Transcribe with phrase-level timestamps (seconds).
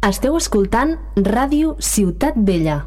[0.00, 2.86] Esteu escoltant Ràdio Ciutat Vella.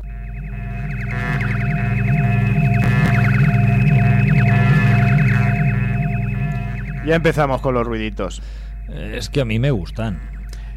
[7.06, 8.42] Ya empezamos con los ruiditos.
[8.90, 10.22] Es que a mí me gustan.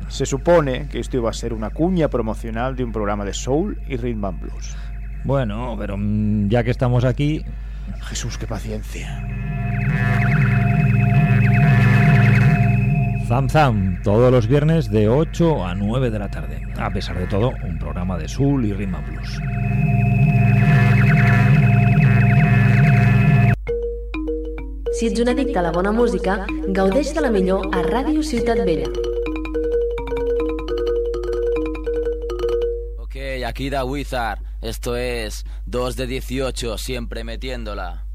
[0.08, 3.80] Se supone que esto iba a ser una cuña promocional de un programa de soul
[3.88, 4.76] y rhythm and blues.
[5.24, 7.46] Bueno, pero mm, ya que estamos aquí,
[8.02, 9.26] Jesús, qué paciencia.
[13.28, 16.62] Zam Zam, todos los viernes de 8 a 9 de la tarde.
[16.78, 19.40] A pesar de todo, un programa de soul y and blues.
[24.92, 28.62] Si ets un addicte a la bona música, gaudeix de la millor a Ràdio Ciutat
[28.64, 28.86] Vella.
[32.98, 34.38] Ok, aquí da Wizard.
[34.62, 38.05] Esto es 2 de 18, siempre metiéndola.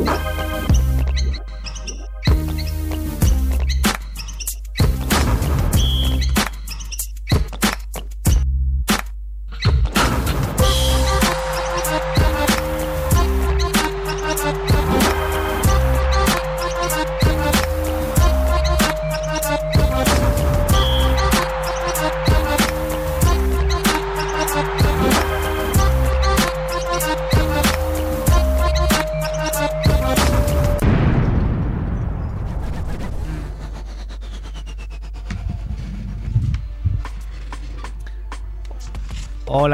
[0.00, 0.69] Música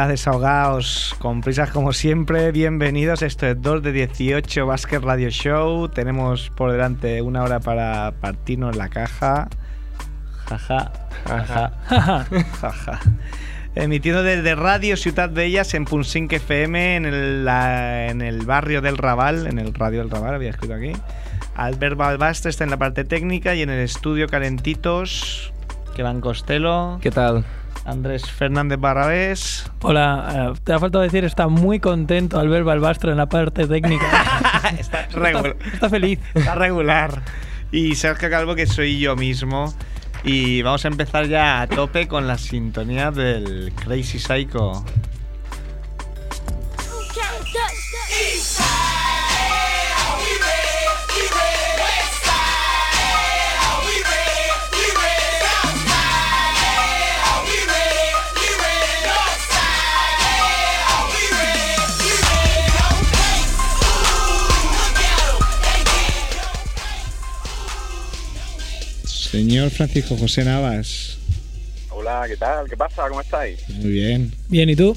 [0.06, 3.22] Hola desahogados, con prisas como siempre, bienvenidos.
[3.22, 5.88] Esto es 2 de 18 Basket Radio Show.
[5.88, 9.48] Tenemos por delante una hora para partirnos la caja.
[10.48, 10.92] Jaja,
[11.26, 11.72] jaja,
[12.60, 13.00] jaja.
[13.74, 18.98] Emitiendo desde Radio Ciudad Bellas en Punsink FM, en el, la- en el barrio del
[18.98, 20.92] Raval, en el radio del Raval, había escrito aquí.
[21.56, 25.52] Albert Balbastre está en la parte técnica y en el estudio Calentitos,
[25.96, 27.00] que van Costello.
[27.02, 27.44] ¿Qué tal?
[27.84, 29.70] Andrés Fernández Barrabés.
[29.82, 33.66] Hola, eh, te ha faltado decir, está muy contento al ver Balbastre en la parte
[33.66, 34.04] técnica.
[34.78, 36.18] está, regular, está feliz.
[36.34, 37.22] está regular.
[37.70, 39.74] Y Sergio Calvo, que soy yo mismo.
[40.24, 44.84] Y vamos a empezar ya a tope con la sintonía del Crazy Psycho.
[69.30, 71.18] Señor Francisco José Navas.
[71.90, 72.68] Hola, ¿qué tal?
[72.68, 73.08] ¿Qué pasa?
[73.08, 73.68] ¿Cómo estáis?
[73.68, 74.32] Muy bien.
[74.48, 74.96] Bien, ¿y tú?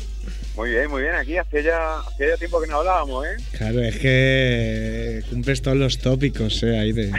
[0.55, 1.15] Muy bien, muy bien.
[1.15, 3.37] Aquí hacía ya, hacía ya tiempo que no hablábamos, ¿eh?
[3.57, 6.77] Claro, es que cumples todos los tópicos, ¿eh?
[6.77, 7.11] Ahí de,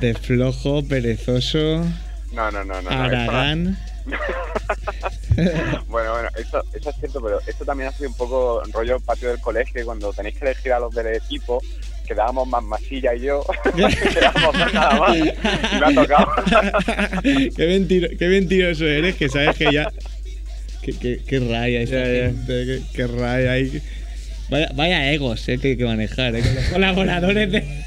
[0.00, 1.84] de flojo, perezoso,
[2.32, 2.90] No, no, no, no.
[2.90, 3.76] Aragán.
[5.88, 9.30] bueno, bueno, eso, eso es cierto, pero esto también ha sido un poco rollo patio
[9.30, 11.60] del colegio, cuando tenéis que elegir a los del equipo,
[12.06, 13.44] quedábamos más Masilla y yo,
[13.74, 16.26] quedábamos nada más, y me ha tocado.
[17.22, 19.90] qué, mentiro- qué mentiroso eres, que sabes que ya.
[20.82, 22.26] Qué, qué- qué raya esta Ya, ya.
[22.26, 23.82] gente, qué, qué raya hay.
[24.50, 27.84] Vaya, vaya egos eh, que hay que manejar, eh, con los colaboradores de.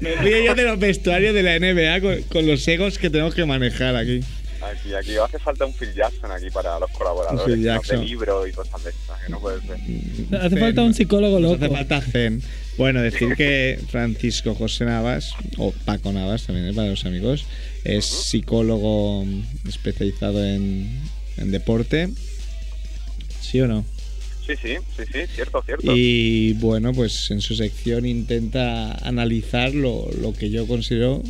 [0.00, 3.34] Me río yo de los vestuarios de la NBA con, con los egos que tenemos
[3.34, 4.20] que manejar aquí.
[4.62, 8.00] Aquí, aquí hace falta un Phil Jackson aquí para los colaboradores, Phil Jackson.
[8.00, 9.76] de libro y cosas de estas, que no puede ser.
[10.40, 10.58] Hace Zen.
[10.58, 11.64] falta un psicólogo Nos loco.
[11.64, 12.42] hace falta Zen.
[12.78, 17.44] Bueno, decir que Francisco José Navas, o Paco Navas también es para los amigos,
[17.84, 19.24] es psicólogo
[19.68, 20.88] especializado en,
[21.36, 22.08] en deporte.
[23.40, 23.84] ¿Sí o no?
[24.46, 25.92] Sí, sí, sí, sí, cierto, cierto.
[25.94, 31.22] Y bueno, pues en su sección intenta analizar lo, lo que yo considero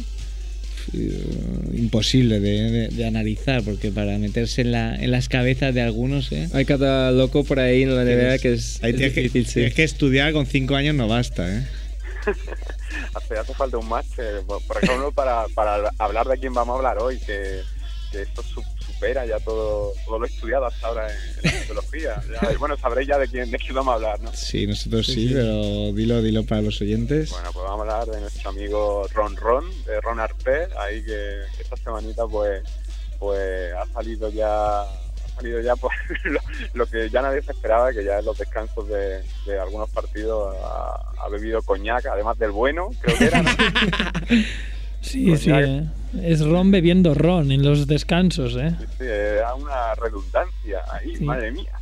[1.75, 6.31] imposible de, de- de analizar, porque para meterse en, la, en las cabezas de algunos,
[6.33, 6.49] ¿eh?
[6.53, 9.55] Hay cada loco por ahí en la NBA que es, es que, difícil, sí.
[9.55, 11.67] tienes que estudiar con cinco años no basta, ¿eh?
[13.15, 16.99] Hace, hace falta un máster, por ejemplo, para, para hablar de quién vamos a hablar
[16.99, 17.61] hoy, que,
[18.11, 18.43] que esto
[19.03, 22.23] supera ya todo, todo lo estudiado hasta ahora en, en psicología.
[22.31, 24.33] Ya- bueno, sabréis ya de quién, de quién vamos a hablar, ¿no?
[24.33, 25.35] Sí, nosotros sí, Sí, sí.
[25.35, 27.31] pero dilo, dilo para los oyentes.
[27.31, 31.43] Bueno, pues vamos a hablar de nuestro amigo Ron Ron, de Ron Arpé, ahí que
[31.61, 32.63] esta semanita pues,
[33.19, 36.39] pues ha salido ya ha salido ya pues, lo,
[36.75, 40.55] lo que ya nadie se esperaba, que ya en los descansos de, de algunos partidos
[40.63, 43.51] ha, ha bebido coñac, además del bueno, creo que era, ¿no?
[45.03, 45.51] Sí, Pues sí.
[45.53, 45.85] eh.
[46.23, 48.75] Es Ron bebiendo Ron en los descansos, ¿eh?
[48.79, 51.25] Sí, sí, era una redundancia ahí, Sí.
[51.25, 51.73] madre mía.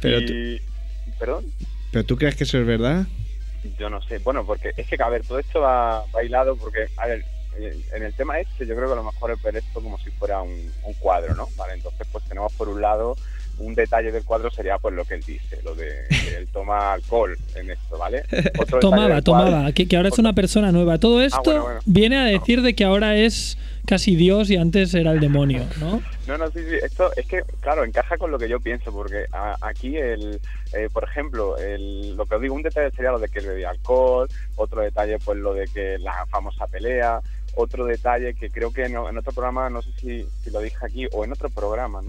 [0.00, 0.60] Pero y,
[1.18, 1.44] perdón,
[1.92, 3.06] ¿Pero tú crees que eso es verdad?
[3.78, 7.06] yo no sé, bueno, porque es que, a ver, todo esto va bailado porque, a
[7.06, 7.24] ver,
[7.58, 10.10] eh, en el tema este yo creo que lo mejor es ver esto como si
[10.12, 11.46] fuera un, un cuadro, ¿no?
[11.56, 13.16] Vale, entonces pues tenemos por un lado
[13.60, 17.36] un detalle del cuadro sería pues lo que él dice, lo de él toma alcohol
[17.54, 18.22] en esto, ¿vale?
[18.58, 20.98] Otro Tomaba, cuadro- tomaba, que, que ahora es una persona nueva.
[20.98, 21.80] Todo esto bueno, bueno.
[21.84, 26.02] viene a decir de que ahora es casi Dios y antes era el demonio, ¿no?
[26.26, 26.76] No, no, sí, sí.
[26.80, 30.38] Esto es que, claro, encaja con lo que yo pienso, porque a- aquí, el,
[30.72, 33.46] eh, por ejemplo, el, lo que os digo, un detalle sería lo de que él
[33.46, 37.20] bebía alcohol, otro detalle, pues lo de que la famosa pelea,
[37.56, 40.76] otro detalle que creo que no- en otro programa, no sé si, si lo dije
[40.82, 42.08] aquí, o en otro programa, no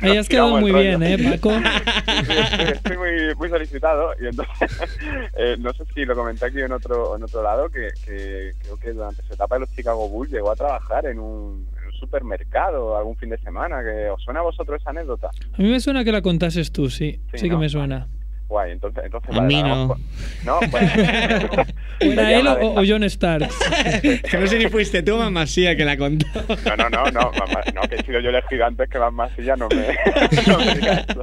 [0.00, 1.02] me has quedado muy bien.
[1.02, 1.50] ¿eh, Paco?
[1.52, 4.70] Estoy, estoy muy, muy solicitado y entonces
[5.36, 8.76] eh, no sé si lo comenté aquí en otro en otro lado que, que creo
[8.78, 11.92] que durante su etapa de los Chicago Bulls llegó a trabajar en un, en un
[11.92, 15.80] supermercado algún fin de semana que os suena a vosotros esa anécdota A mí me
[15.80, 17.20] suena que la contases tú, sí.
[17.32, 18.08] Sí, Sí, que me suena.
[18.50, 19.88] Guay entonces entonces A vale, mí no.
[19.88, 20.00] con-
[20.44, 20.90] no bueno
[22.00, 23.48] ¿Era Sería él o, o John Stark?
[24.02, 26.26] Que no sé si fuiste tú, mamá Masía, que la contó.
[26.66, 29.56] No, no, no, no, mamá, no, que he sido yo elegido antes que Van Masilla
[29.56, 29.76] no me,
[30.46, 31.22] no me diga eso.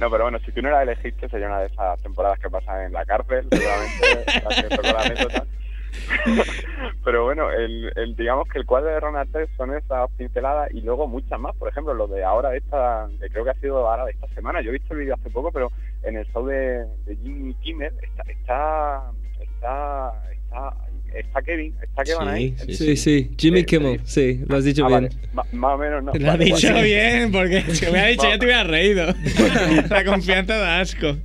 [0.00, 2.86] No, pero bueno, si tú no la elegiste sería una de esas temporadas que pasan
[2.86, 5.46] en la cárcel, seguramente, la.
[7.04, 10.80] Pero bueno, el, el, digamos que el cuadro de Ron Artes son esas pinceladas y
[10.80, 11.54] luego muchas más.
[11.56, 14.28] Por ejemplo, lo de ahora de esta, de creo que ha sido ahora de esta
[14.28, 14.60] semana.
[14.60, 15.70] Yo he visto el vídeo hace poco, pero
[16.04, 19.02] en el show de, de Jimmy Kimmel está, está,
[19.40, 20.74] está, está,
[21.14, 22.54] está Kevin, está Kevin ahí.
[22.72, 23.30] Sí, sí.
[23.38, 25.10] Jimmy Sí, Kimmel, sí, lo has dicho Ah, bien.
[25.32, 25.46] vale.
[25.52, 26.12] Más o menos no.
[26.12, 29.06] Lo has Vale, dicho bien, porque si me hubiera dicho ya te hubiera reído.
[29.90, 31.16] La confianza da asco.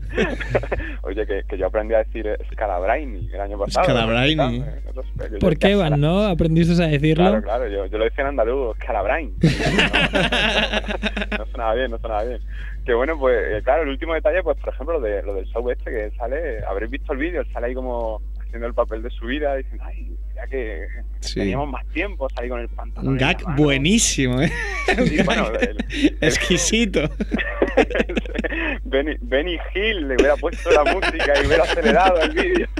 [1.04, 3.88] Oye, que, que yo aprendí a decir Scalabraini el año pasado.
[3.88, 4.08] ¿no?
[4.12, 6.24] No sé, yo- ¿Por qué, Van, no?
[6.26, 7.24] ¿Aprendiste a decirlo?
[7.24, 9.34] Claro, claro, yo, yo lo decía en andaluz, Scalabrain.
[9.42, 12.40] No, no sonaba bien, no sonaba bien.
[12.88, 15.46] Que bueno, pues eh, claro, el último detalle, pues por ejemplo, lo, de, lo del
[15.48, 19.10] show este, que sale, habréis visto el vídeo, sale ahí como haciendo el papel de
[19.10, 20.88] su vida, diciendo, ay, ya que
[21.20, 21.36] Sí.
[21.42, 23.10] teníamos más tiempo, salí con el pantalón.
[23.12, 24.50] Un gag buenísimo, ¿eh?
[25.06, 25.78] Sí, bueno, el-
[26.22, 27.02] Exquisito.
[28.86, 32.68] Benny, Benny Hill le hubiera puesto la música y hubiera acelerado el vídeo.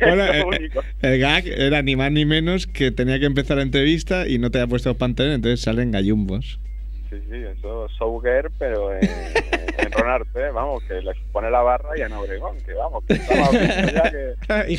[0.00, 0.82] Bueno, Es eh, único.
[1.00, 4.50] el gag era ni más ni menos que tenía que empezar la entrevista y no
[4.50, 6.60] te había puesto los pantalones, entonces salen gallumbos.
[7.20, 11.90] Sí, sí, eso Souger, pero en, en Ron Arte, vamos, que les pone la barra
[11.96, 14.34] y en Obregón, que vamos, que estamos ya que...
[14.72, 14.76] y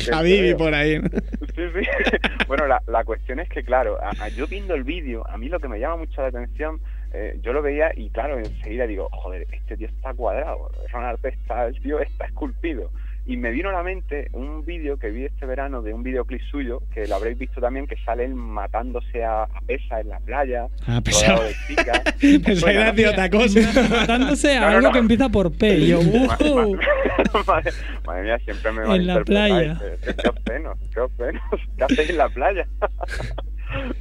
[0.50, 0.56] creo.
[0.58, 0.98] por ahí.
[0.98, 1.08] ¿no?
[1.54, 1.88] Sí, sí.
[2.48, 5.48] Bueno, la, la cuestión es que, claro, a- a- yo viendo el vídeo, a mí
[5.48, 6.80] lo que me llama mucho la atención,
[7.12, 11.28] eh, yo lo veía y, claro, enseguida digo, joder, este tío está cuadrado, Ron Arte
[11.30, 12.90] está, el tío está esculpido.
[13.28, 16.40] Y me vino a la mente un vídeo que vi este verano de un videoclip
[16.50, 20.20] suyo, que lo habréis visto también, que sale él matándose a, a pesa en la
[20.20, 22.02] playa, Ah, rodeado de chicas.
[22.44, 23.60] Pensaba que de otra cosa.
[23.90, 24.92] Matándose a No, no, algo no.
[24.92, 25.86] que empieza por P.
[25.88, 26.26] Yo, "Uh".
[26.26, 27.72] ma- madre,
[28.06, 29.80] madre mía, siempre me En la playa.
[30.22, 31.40] Qué obsceno, qué obsceno.
[31.78, 32.66] ¿Qué hacéis en la playa?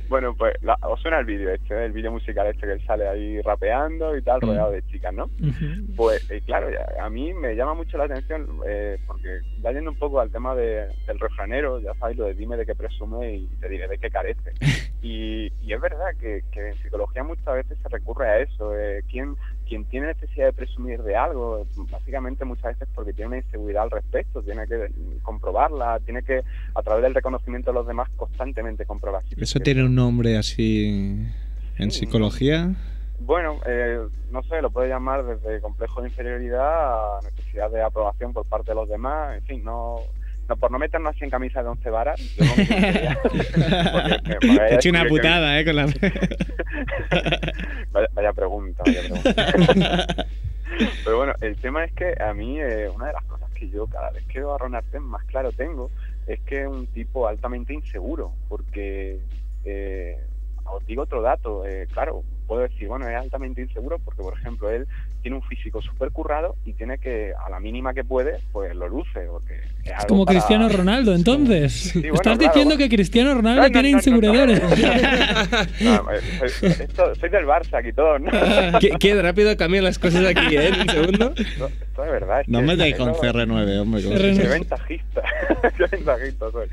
[0.08, 3.08] bueno, pues la- os suena el vídeo este, el vídeo musical este que él sale
[3.08, 5.30] ahí rapeando y tal, rodeado de chicas, ¿no?
[5.96, 9.92] Pues eh, claro, ya- a mí me llama mucho la atención eh, porque ya yendo
[9.92, 13.34] un poco al tema de- del refranero, ya sabéis lo de dime de qué presume
[13.34, 14.52] y te diré de qué carece.
[15.02, 18.76] Y, y es verdad que, que en psicología muchas veces se recurre a eso.
[18.76, 19.36] Eh, ¿quién,
[19.68, 23.92] quien tiene necesidad de presumir de algo, básicamente muchas veces porque tiene una inseguridad al
[23.92, 24.90] respecto, tiene que
[25.24, 26.42] comprobarla, tiene que
[26.74, 29.24] a través del reconocimiento de los demás constantemente comprobar.
[29.28, 30.86] si Eso tiene un nombre así
[31.78, 32.00] en Sí.
[32.06, 32.74] psicología.
[33.20, 34.00] Bueno, eh,
[34.32, 38.72] no sé, lo puede llamar desde complejo de inferioridad a necesidad de aprobación por parte
[38.72, 40.00] de los demás, en fin, no,
[40.48, 42.20] no por no meternos así en camisa de once varas.
[42.38, 42.56] yo no
[44.40, 45.66] Te he hecho una que- putada, ¿eh?
[45.66, 45.86] Con la...
[47.92, 50.26] vaya, vaya pregunta, vaya pregunta.
[51.06, 53.88] Pero bueno, el tema es que a mí eh, una de las cosas que yo
[53.88, 55.90] cada vez que veo a Ron Artem más claro tengo
[56.28, 59.20] es que es un tipo altamente inseguro, porque
[59.64, 60.18] eh,
[60.66, 64.70] os digo otro dato, eh, claro, puedo decir, bueno, es altamente inseguro porque, por ejemplo,
[64.70, 64.88] él
[65.22, 68.88] tiene un físico súper currado y tiene que, a la mínima que puede, pues lo
[68.88, 71.92] luce, porque es, Es algo como para- Cristiano Ronaldo, entonces.
[71.94, 72.78] bueno, Estás claro, diciendo bueno.
[72.90, 74.62] que Cristiano Ronaldo No, no, tiene no, no, inseguridades.
[75.82, 78.32] No, eh, soy, esto- soy del Barça aquí todos, ¿no?
[78.80, 80.68] qué, qué rápido cambian las cosas aquí, ¿eh?
[80.68, 81.34] En un segundo.
[81.96, 82.42] Esto, es verdad.
[82.42, 84.02] es No que- me deis con eso- CR9, hombre.
[84.02, 84.42] que- CR9.
[84.42, 85.22] Qué ventajista,
[85.78, 86.68] qué ventajista soy.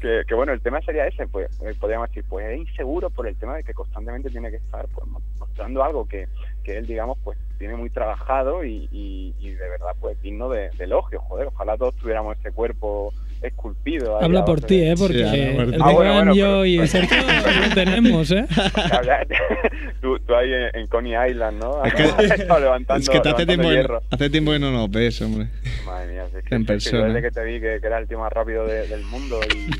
[0.00, 3.26] Que, que bueno, el tema sería ese, pues eh, podríamos decir, pues es inseguro por
[3.28, 6.28] el tema de que constantemente tiene que estar pues, mo- mostrando algo que,
[6.62, 10.70] que él, digamos, pues tiene muy trabajado y, y, y de verdad, pues digno de,
[10.70, 13.12] de elogio, joder, ojalá todos tuviéramos ese cuerpo
[13.46, 14.18] esculpido.
[14.18, 14.94] ahí Habla por ti, ¿eh?
[14.98, 15.76] Porque Sí, el.
[15.80, 18.46] Ah, bueno, bueno, yo y Sergio lo tenemos, ¿eh?
[20.00, 21.82] Tú, tú ahí en, en Coney Island, ¿no?
[21.84, 22.02] Es que,
[22.60, 23.68] levantando, es que te hace levantando tiempo,
[24.10, 25.48] que, hace tiempo que no nos ves, hombre.
[25.86, 26.98] Madre mía, es que, En persona.
[27.00, 29.40] yo desde que te vi que, que era el tío más rápido de- del mundo
[29.44, 29.70] y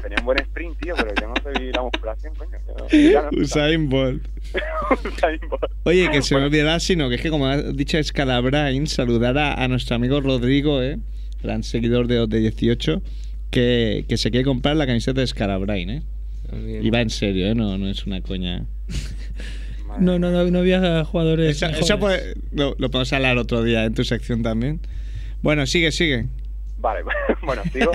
[0.00, 2.58] tenía un buen sprint, tío, pero yo no te vi la musculación, coño.
[2.68, 4.22] No- Usain Bolt.
[5.04, 5.64] Usain Bolt.
[5.84, 9.54] Oye, que se me olvidaba, sino que es que como ha dicho Scalabrain, saludar a,
[9.54, 10.98] a nuestro amigo Rodrigo, ¿eh?
[11.44, 13.00] Gran seguidor de, de 18,
[13.50, 16.02] que, que se quiere comprar la camiseta de Scalabrain, ¿eh?
[16.82, 17.54] Y va en serio, ¿eh?
[17.54, 18.66] No, no es una coña.
[20.00, 21.56] No, no, no, no había jugadores.
[21.56, 21.84] Eso, mejores.
[21.88, 24.80] eso puede- lo, lo podemos hablar otro día en tu sección también.
[25.40, 26.26] Bueno, sigue, sigue.
[26.78, 27.02] Vale,
[27.44, 27.92] bueno, sigo.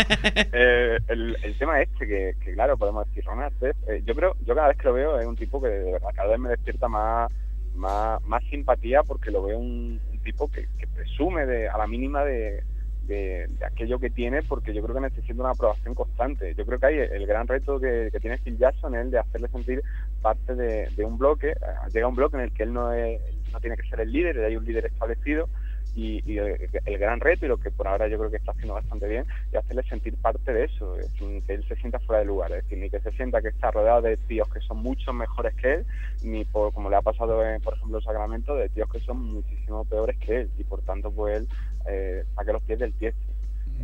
[0.53, 4.34] Eh, el, el tema este, que, que claro, podemos decir, Ron Artest, eh, yo creo,
[4.48, 6.48] yo cada vez que lo veo es un tipo que de verdad cada vez me
[6.50, 7.29] despierta más,
[7.75, 11.86] más, más simpatía porque lo veo un, un tipo que, que presume de, a la
[11.88, 12.63] mínima de,
[13.10, 16.54] de, de aquello que tiene porque yo creo que necesita una aprobación constante.
[16.56, 19.20] Yo creo que hay el gran reto que, que tiene Phil Jackson es el de
[19.20, 19.82] hacerle sentir
[20.22, 21.50] parte de, de un bloque.
[21.50, 21.56] Eh,
[21.92, 23.20] Llega un bloque en el que él no, es,
[23.51, 25.50] no tiene que ser el líder, hay un líder establecido
[25.96, 29.08] y, el, gran reto y lo que por ahora yo creo que está haciendo bastante
[29.08, 32.25] bien es hacerle sentir parte de eso, es sin que él se sienta fuera de
[32.25, 35.13] lugar, es decir, ni que se sienta que está rodeado de tíos que son mucho
[35.13, 35.86] mejores que él,
[36.24, 39.22] ni por, como le ha pasado en, por ejemplo en Sacramento, de tíos que son
[39.22, 41.48] muchísimo peores que él y por tanto pues él
[41.88, 43.19] eh, saque los pies del tiesto.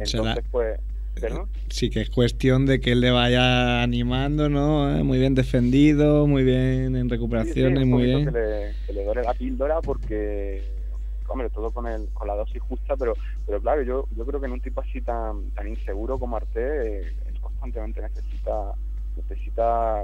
[0.04, 0.80] Será- Entonces pues,
[1.20, 1.48] ¿perdón?
[1.70, 4.96] Sí, que es cuestión de que él le vaya animando, ¿no?
[4.98, 8.26] Eh, Muy bien defendido, muy bien en Sí, sí, recuperaciones, un muy bien.
[8.26, 10.62] Que le, que le dore la píldora porque,
[11.28, 13.14] hombre, todo con el, con la dosis justa, pero,
[13.46, 16.60] pero claro, yo, yo creo que en un tipo así tan, tan inseguro como Arte,
[17.00, 18.74] eh, él constantemente necesita,
[19.16, 20.04] necesita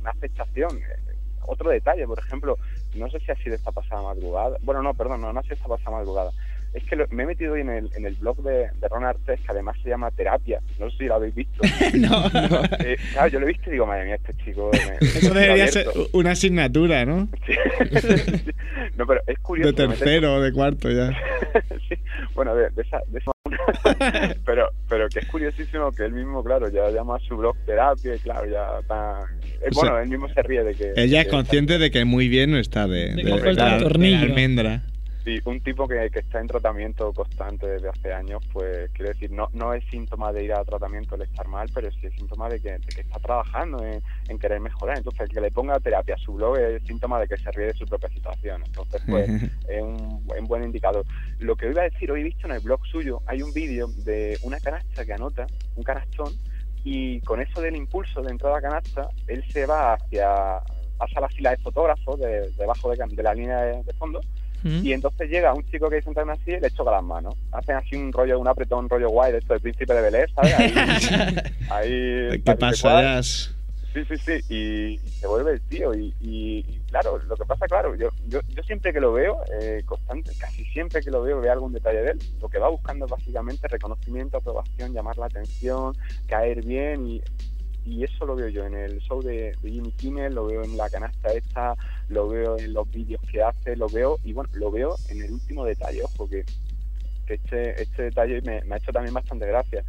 [0.00, 0.76] una aceptación.
[0.78, 1.14] Eh,
[1.46, 2.58] Otro detalle, por ejemplo,
[2.94, 5.54] no sé si ha sido esta pasada madrugada, bueno, no, perdón, no, no ha sido
[5.56, 6.30] esta pasada madrugada.
[6.72, 9.04] Es que lo- me he metido hoy en el, en el blog de, de Ron
[9.04, 10.60] Artes, que además se llama Terapia.
[10.78, 11.60] No sé si lo habéis visto.
[11.94, 12.60] no, no.
[12.84, 14.70] Eh, claro, yo lo he visto y digo, madre mía, este chico.
[14.72, 17.28] me- Eso debería ser una asignatura, ¿no?
[17.46, 17.54] Sí.
[18.96, 19.72] no, pero es curioso.
[19.72, 21.10] De tercero o de cuarto ya.
[21.88, 21.94] sí,
[22.34, 23.30] bueno, de, de esa, de esa
[24.44, 28.14] pero, pero que es curiosísimo que él mismo, claro, ya llama a su blog terapia
[28.14, 29.20] y claro, ya está...
[29.60, 30.92] eh, O sea, bueno, él mismo se ríe de que...
[30.96, 34.82] Ella es que- consciente de que muy bien no está de, De de- la- almendra.
[35.24, 39.30] Sí, un tipo que, que está en tratamiento constante desde hace años, pues quiero decir,
[39.30, 42.48] no, no es síntoma de ir a tratamiento el estar mal, pero sí es síntoma
[42.48, 44.96] de que, de que está trabajando en, en querer mejorar.
[44.96, 47.66] Entonces, el que le ponga terapia a su blog es síntoma de que se ríe
[47.66, 48.62] de su propia situación.
[48.64, 49.28] Entonces, pues,
[49.68, 51.04] es un, un buen indicador.
[51.38, 53.88] Lo que iba a decir, hoy he visto en el blog suyo, hay un vídeo
[53.88, 55.46] de una canasta que anota,
[55.76, 56.32] un canastón,
[56.82, 60.62] y con eso del impulso de entrada a canasta, él se va hacia,
[60.96, 64.22] pasa la fila de fotógrafos de, debajo de, de la línea de, de fondo,
[64.62, 64.84] ¿Mm?
[64.84, 67.34] y entonces llega un chico que en una silla y le choca las manos.
[67.52, 70.30] Hacen así un rollo, un apretón, rollo guay de esto del príncipe de Bel Air,
[70.34, 70.54] ¿sabes?
[70.58, 70.74] Ahí,
[71.70, 73.02] ahí ¿Qué pasa.
[73.02, 73.54] Jazz?
[73.92, 74.54] Sí, sí, sí, y,
[75.04, 75.92] y se vuelve el tío.
[75.94, 79.40] Y, y- y claro, lo que pasa, claro, yo, yo, yo siempre que lo veo,
[79.60, 82.18] eh, constante, casi siempre que lo veo, veo algún detalle de él.
[82.40, 85.96] Lo que va buscando es básicamente reconocimiento, aprobación, llamar la atención,
[86.28, 87.06] caer bien.
[87.08, 87.22] Y,
[87.84, 90.88] y eso lo veo yo en el show de, Jimmy Kimmel, lo veo en la
[90.90, 91.74] canasta esta,
[92.08, 95.32] lo veo en los vídeos que hace, lo veo, y bueno, lo veo en el
[95.32, 96.44] último detalle, ojo, que,
[97.26, 99.84] este, este detalle me ha hecho también bastante gracia.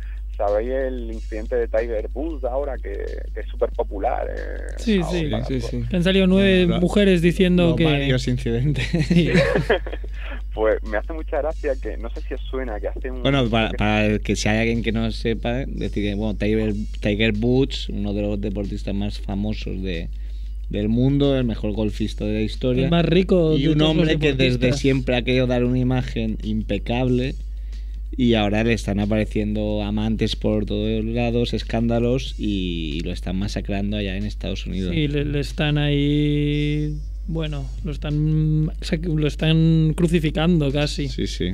[0.48, 2.94] ¿Sabéis el incidente de Tiger Woods ahora, que,
[3.34, 4.28] que es súper popular?
[4.28, 5.30] eh, Sí, sí.
[5.48, 5.84] Sí, sí.
[5.94, 7.84] Han salido nueve Bueno, mujeres diciendo Los que.
[7.86, 8.88] varios incidentes.
[9.08, 9.30] Sí.
[10.54, 13.22] Pues me hace mucha gracia que, no sé si os suena, que hace un...
[13.22, 16.36] Bueno, para, que- para el que si hay alguien que no sepa, decir que bueno,
[16.38, 20.10] Tiger, Tiger Woods, uno de los deportistas más famosos de,
[20.70, 22.86] del mundo, el mejor golfista de la historia.
[22.86, 26.38] El más rico y de un hombre que desde siempre ha querido dar una imagen
[26.44, 27.36] impecable
[28.16, 34.18] y ahora le están apareciendo amantes por todos lados, escándalos y lo están masacrando allá
[34.18, 34.94] en Estados Unidos.
[34.94, 36.98] Sí, le, le están ahí.
[37.28, 41.08] Bueno, lo están, lo están crucificando casi.
[41.08, 41.54] sí, sí.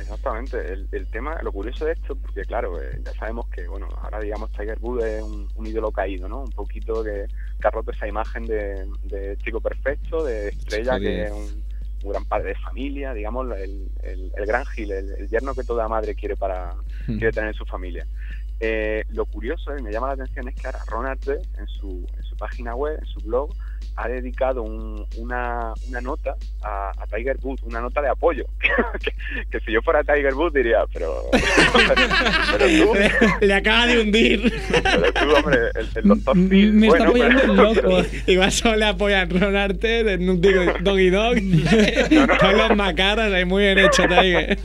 [0.00, 0.56] Exactamente.
[0.72, 4.20] El, el tema, lo curioso de esto, porque claro, eh, ya sabemos que, bueno, ahora
[4.20, 6.42] digamos Tiger Woods es un, un ídolo caído, ¿no?
[6.42, 7.26] Un poquito que,
[7.60, 11.67] que ha roto esa imagen de, de chico perfecto, de estrella, que es un
[12.02, 15.88] gran padre de familia, digamos, el, el, el gran Gil, el, el yerno que toda
[15.88, 16.74] madre quiere para
[17.06, 18.06] quiere tener en su familia.
[18.60, 22.06] Eh, lo curioso y me llama la atención es que ahora Ron Artest en su,
[22.16, 23.54] en su página web, en su blog,
[23.96, 28.44] ha dedicado un- una, una nota a, a Tiger Woods, una nota de apoyo.
[29.02, 29.12] que,
[29.50, 31.24] que si yo fuera Tiger Woods diría, pero,
[32.52, 32.94] pero tú,
[33.46, 34.52] Le acaba de hundir.
[34.72, 38.08] pero tú, hombre, el, el doctor Phil, Me está bueno, apoyando pero- el loco.
[38.26, 41.36] Igual solo le apoyan Ron Arte, digo, Doggy Dog.
[42.38, 44.58] Todos los macaras ahí muy bien hecho, Tiger.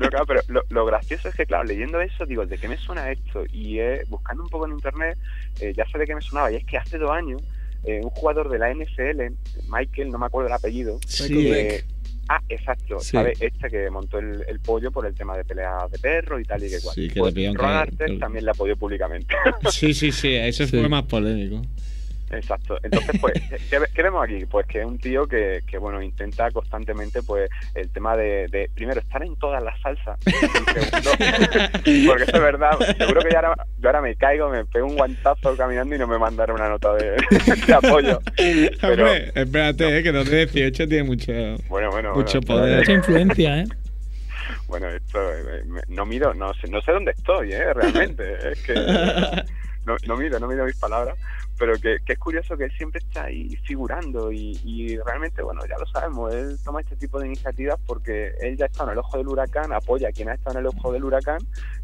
[0.00, 2.76] No, claro, pero lo, lo gracioso es que, claro, leyendo eso, digo, ¿de qué me
[2.76, 3.44] suena esto?
[3.52, 5.18] Y eh, buscando un poco en internet,
[5.60, 6.50] eh, ya sé de qué me sonaba.
[6.52, 7.42] Y es que hace dos años,
[7.84, 9.32] eh, un jugador de la NFL,
[9.70, 10.98] Michael, no me acuerdo el apellido.
[11.06, 11.48] Sí.
[11.52, 11.84] eh,
[12.28, 13.12] ah, exacto, Sí.
[13.12, 13.40] ¿sabes?
[13.40, 16.62] Este que montó el, el pollo por el tema de peleas de perros y tal
[16.64, 16.94] y que cual.
[16.94, 19.34] Sí, que Pues le Ron que- también le apoyó públicamente.
[19.70, 20.78] Sí, sí, sí, eso Sí.
[20.78, 21.62] fue más polémico.
[22.30, 22.78] Exacto.
[22.82, 23.32] Entonces, pues,
[23.70, 24.44] ¿qué, qué vemos aquí?
[24.46, 28.70] Pues que es un tío que, que, bueno, intenta constantemente, pues, el tema de, de,
[28.74, 30.18] primero, estar en todas las salsas.
[30.24, 31.10] Segundo,
[32.06, 34.96] porque eso es verdad, seguro que yo ahora, yo ahora me caigo, me pego un
[34.96, 37.12] guantazo caminando y no me mandaré una nota de,
[37.66, 38.20] de apoyo.
[38.36, 41.32] Pero, Hombre, espérate, eh, que los de 18 tiene mucho,
[41.68, 42.14] bueno, bueno.
[42.14, 42.78] mucho bueno, poder.
[42.80, 43.64] Mucha influencia, ¿eh?
[44.66, 47.72] Bueno, esto, eh, me- no miro, no sé, no sé dónde estoy, ¿eh?
[47.72, 48.50] Realmente.
[48.52, 48.74] Es que
[49.86, 51.16] no, no miro, no miro mis palabras,
[51.58, 55.62] pero que, que es curioso que él siempre está ahí figurando y, y realmente, bueno,
[55.68, 58.98] ya lo sabemos, él toma este tipo de iniciativas porque él ya está en el
[58.98, 61.38] ojo del huracán, apoya a quien ha estado en el ojo del huracán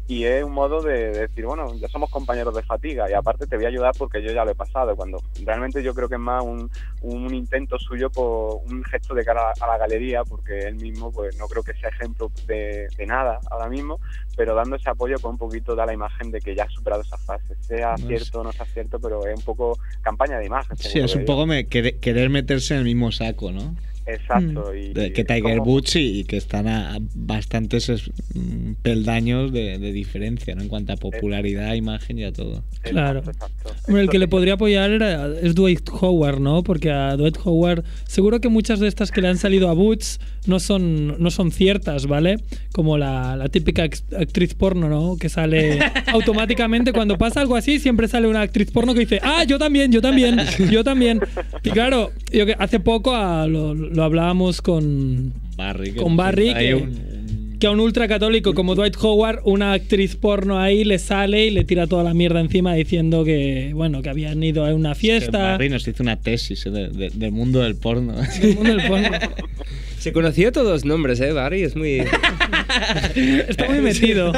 [0.07, 3.47] y es un modo de, de decir, bueno, ya somos compañeros de fatiga y aparte
[3.47, 6.15] te voy a ayudar porque yo ya lo he pasado, cuando realmente yo creo que
[6.15, 6.69] es más un,
[7.01, 11.37] un intento suyo por un gesto de cara a la galería porque él mismo pues
[11.37, 13.99] no creo que sea ejemplo de, de nada ahora mismo
[14.37, 17.01] pero dando ese apoyo pues un poquito da la imagen de que ya ha superado
[17.01, 17.55] esa fase.
[17.61, 20.99] Sea No cierto o no sea cierto pero es un poco campaña de imagen Sí,
[20.99, 23.75] es un poco me- querer meterse en el mismo saco, ¿no?
[24.07, 28.09] Exacto y, De- que y Tiger como- Woods y, y que están a bastantes es-
[28.33, 30.61] mm, peldaños de, de diferencia, ¿no?
[30.61, 32.63] En cuanto a popularidad, imagen y a todo.
[32.83, 33.19] exacto, Claro.
[33.19, 33.47] exacto.
[33.87, 36.63] Hombre, el que le podría apoyar era- es Dwight Howard, ¿no?
[36.63, 40.19] Porque a Dwight Howard, seguro que muchas de estas que le han salido a Boots
[40.47, 42.37] no son, no son ciertas, ¿vale?
[42.71, 45.17] Como la, la típica actriz porno, ¿no?
[45.17, 49.43] Que sale automáticamente cuando pasa algo así, siempre sale una actriz porno que dice, ah,
[49.43, 50.39] yo también, yo también,
[50.71, 51.19] yo también.
[51.63, 55.91] Y claro, yo que hace poco ah, lo, lo hablábamos con, Barry.
[55.93, 57.15] que Con Barry, que-
[57.57, 61.63] que a un ultracatólico como Dwight Howard, una actriz porno ahí le sale y le
[61.63, 65.37] tira toda la mierda encima diciendo que, bueno, que habían ido a una que fiesta.
[65.39, 68.13] Barry nos hizo una tesis eh, de- de- del mundo del porno.
[68.41, 69.07] del mundo del porno.
[70.05, 71.63] Se conocía todos los nombres, ¿eh, Barry?
[71.63, 72.01] Es muy...
[73.47, 74.33] Está muy metido.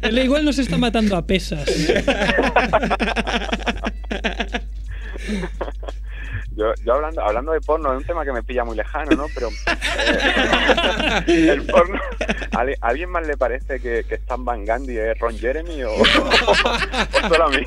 [0.00, 1.68] Él igual nos está matando a pesas.
[6.56, 9.26] yo, yo hablando hablando de porno es un tema que me pilla muy lejano no
[9.34, 9.48] pero
[11.26, 12.00] eh, el porno
[12.52, 16.04] ¿a alguien más le parece que, que Stan Van Gundy es Ron Jeremy o, o
[17.28, 17.64] solo a mí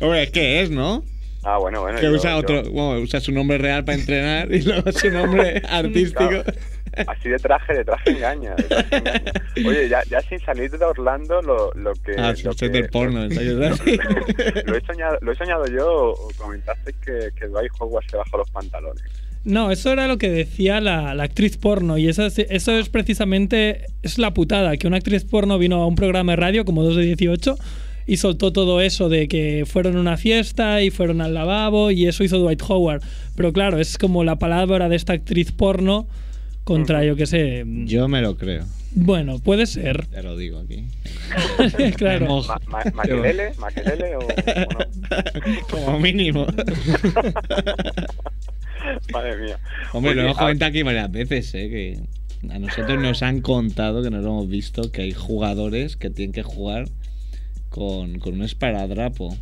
[0.00, 1.04] Hombre, es que es, ¿no?
[1.44, 4.52] Ah bueno bueno Que yo- usa yo- otro, bueno, usa su nombre real para entrenar
[4.52, 6.28] y luego su nombre artístico.
[6.28, 6.44] Claro.
[7.08, 8.54] Así de traje, de traje engaña.
[8.54, 9.22] de traje engaña.
[9.66, 12.14] Oye, ya, ya sin salir de Orlando, lo, lo que.
[12.16, 13.54] Ah, lo que- del porno, ¿está lo,
[14.66, 18.38] lo he soñado, lo he soñado yo o comentaste que, que Dwight Howard se bajó
[18.38, 19.02] los pantalones.
[19.44, 21.98] No, eso era lo que decía la, la actriz porno.
[21.98, 23.86] Y eso es, eso es precisamente.
[24.02, 24.76] Es la putada.
[24.76, 27.56] Que una actriz porno vino a un programa de radio como 2 de 18
[28.06, 32.06] y soltó todo eso de que fueron a una fiesta y fueron al lavabo y
[32.06, 33.02] eso hizo Dwight Howard.
[33.36, 36.06] Pero claro, es como la palabra de esta actriz porno
[36.64, 37.64] contra, yo qué sé.
[37.86, 38.64] Yo me lo creo,
[38.94, 40.06] Bueno, puede ser.
[40.06, 40.84] te lo digo aquí.
[41.96, 42.42] claro.
[42.46, 44.20] Ma, ma, Maquelele, Maquelele o.
[44.20, 45.58] o no?
[45.70, 46.46] Como mínimo.
[49.12, 49.58] Madre mía.
[49.92, 51.68] Hombre, Oye, lo hemos a- comentado aquí varias veces, ¿eh?
[51.70, 51.98] Que
[52.52, 56.32] a nosotros nos han contado, que nos lo hemos visto, que hay jugadores que tienen
[56.32, 56.88] que jugar
[57.74, 59.36] con, con un esparadrapo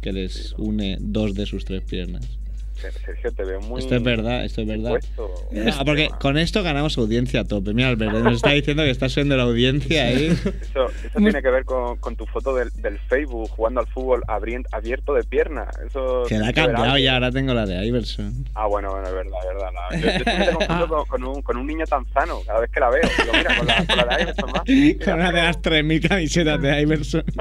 [0.00, 2.38] que les une dos de sus tres piernas.
[2.74, 3.80] Sergio, te veo muy.
[3.80, 4.90] Esto es verdad, esto es verdad.
[4.90, 5.30] puesto.
[5.72, 7.72] Ah, porque con esto ganamos audiencia a tope.
[7.72, 10.26] Mira, Albert, nos está diciendo que está subiendo la audiencia ahí.
[10.26, 14.22] Eso, eso tiene que ver con, con tu foto del, del Facebook jugando al fútbol
[14.26, 15.66] abierto de pierna.
[15.86, 18.44] Eso Que la ha cambiado ya, ahora tengo la de Iverson.
[18.54, 19.70] Ah, bueno, bueno, es verdad, es verdad.
[19.72, 22.70] La- yo, yo siempre confundo con, con un, con un niño tan sano cada vez
[22.70, 23.02] que la veo.
[23.02, 24.62] Digo, mira, con la, con la de Iverson más.
[25.04, 27.24] Con una de las 3.000 camisetas de Iverson.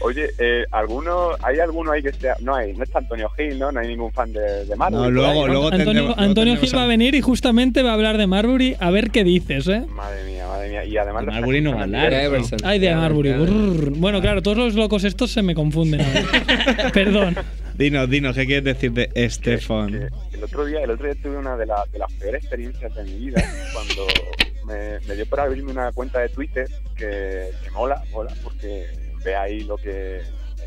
[0.00, 2.36] Oye, eh, ¿alguno, ¿hay alguno ahí que sea.?
[2.40, 3.72] No hay, no está Antonio Gil, ¿no?
[3.72, 5.00] No hay ningún fan de, de Marvel.
[5.00, 5.46] No, luego- ahí, ¿no?
[5.48, 8.76] luego- Antonio, tendremos- Antonio Gil va a- venir y justamente va a hablar de Marbury.
[8.80, 9.82] A ver qué dices, ¿eh?
[9.88, 10.84] Madre mía, madre mía.
[10.84, 11.24] Y además.
[11.26, 12.12] De Marbury no va a hablar.
[12.12, 12.58] Everson.
[12.64, 13.32] Ay, de Marbury.
[13.32, 13.90] brrr.
[13.96, 16.00] Bueno, claro, todos los locos estos se me confunden.
[16.00, 16.92] a ver.
[16.92, 17.36] Perdón.
[17.74, 20.08] Dinos, dinos, ¿qué quieres decir de Estefan?
[20.32, 23.04] el otro día el otro día tuve una de, las de las peores experiencias de
[23.04, 23.42] mi vida
[23.74, 24.06] cuando
[24.66, 28.86] me, me dio por abrirme una cuenta de Twitter que, que mola, mola, porque
[29.24, 30.22] ve ahí lo que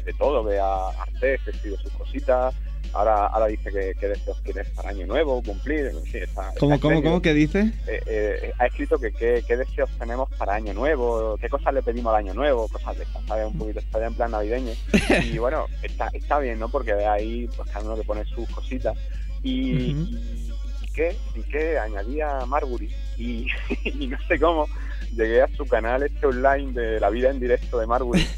[0.06, 2.56] de todo, ve a Arte, que escribe sus cositas,
[2.94, 7.02] ahora, ahora dice que, que deseos quieres para año nuevo, cumplir, sí, está, ¿Cómo, está
[7.02, 7.72] cómo, que dice?
[7.88, 11.84] Eh, eh, ha escrito que qué qué deseos tenemos para año nuevo, qué cosas le
[11.84, 13.48] pedimos al año nuevo, cosas de estas, ¿sabes?
[13.48, 14.74] Un poquito está en plan navideño.
[15.24, 16.70] Y bueno, está, está bien, ¿no?
[16.70, 18.98] Porque ve ahí, pues cada uno que pone sus cositas.
[19.44, 20.02] Y, Ujú.
[20.02, 20.52] y,
[20.84, 22.90] y qué, y qué, añadía Marbury.
[23.18, 23.48] Y,
[23.84, 24.66] y no sé cómo,
[25.16, 28.26] llegué a su canal este online de la vida en directo de Marbury.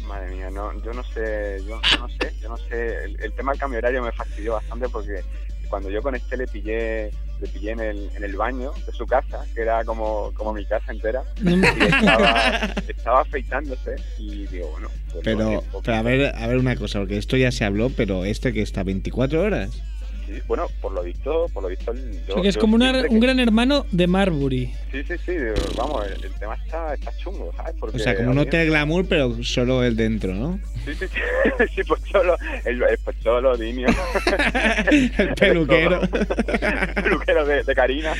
[0.08, 3.04] madre mía, no, yo no sé, yo, yo no sé, yo no sé.
[3.04, 5.22] El, el tema del cambio horario me fastidió bastante porque
[5.68, 9.44] cuando yo conecté le pillé, le pillé en el, en el baño de su casa,
[9.54, 14.88] que era como, como mi casa entera, No y estaba, estaba afeitándose y digo, bueno,
[15.12, 17.90] pues Pero, lo- pero a ver, a ver una cosa, porque esto ya se habló,
[17.90, 19.70] pero este que está 24 horas.
[20.36, 22.76] Sí, bueno, por lo visto, por lo visto, el- yo, O sea, que es como
[22.76, 24.72] una- un que- gran hermano de Marbury.
[24.92, 25.32] Sí, sí, sí,
[25.76, 27.74] vamos, el, el tema está, está chungo, ¿sabes?
[27.80, 30.58] Porque O sea, como un hotel glamour, pero solo el dentro, ¿no?
[30.84, 33.88] Sí, sí, sí, sí, Pocholo, el, el Pocholo, Dinio.
[34.90, 36.00] El peluquero.
[36.02, 38.14] El peluquero de, de Karina.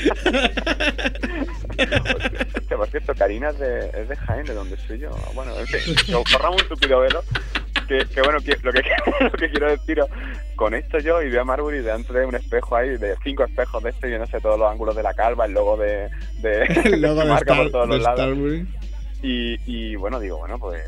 [2.69, 5.11] Por cierto, Karina es de, es de Jaén, de donde soy yo.
[5.35, 7.23] Bueno, en fin, co- corramos un tupido velo.
[7.87, 8.83] Que, que bueno, que, lo, que,
[9.21, 10.09] lo que quiero deciros,
[10.57, 13.83] con esto yo y veo a Marbury delante de un espejo ahí, de cinco espejos
[13.83, 16.09] de este, yo no sé todos los ángulos de la calva, el logo de,
[16.41, 18.21] de, El logo su de, marca Star, por todos los lados.
[18.21, 18.67] Starbury.
[19.23, 20.83] Y, y bueno, digo, bueno, pues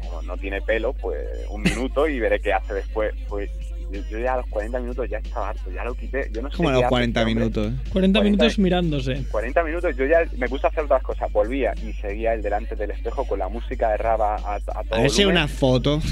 [0.00, 1.18] como no tiene pelo, pues
[1.50, 3.14] un minuto y veré qué hace después.
[3.28, 3.50] Pues
[3.92, 6.28] yo, yo ya a los 40 minutos ya estaba harto, ya lo quité.
[6.32, 7.66] Yo no sé Como a los hace 40 este minutos.
[7.66, 7.70] ¿eh?
[7.70, 9.24] 40 40 minutos mirándose.
[9.30, 11.30] 40 minutos yo ya me puse a hacer otras cosas.
[11.32, 14.84] Volvía y seguía él delante del espejo con la música de Raba a, a todo
[14.92, 16.00] A ver si una foto.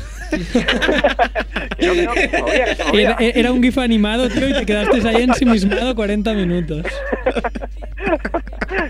[1.79, 3.01] Que no, que no, que se movía, que se movía.
[3.03, 6.85] Era, era un GIF animado, tío, y te quedaste ahí ensimismado 40 minutos.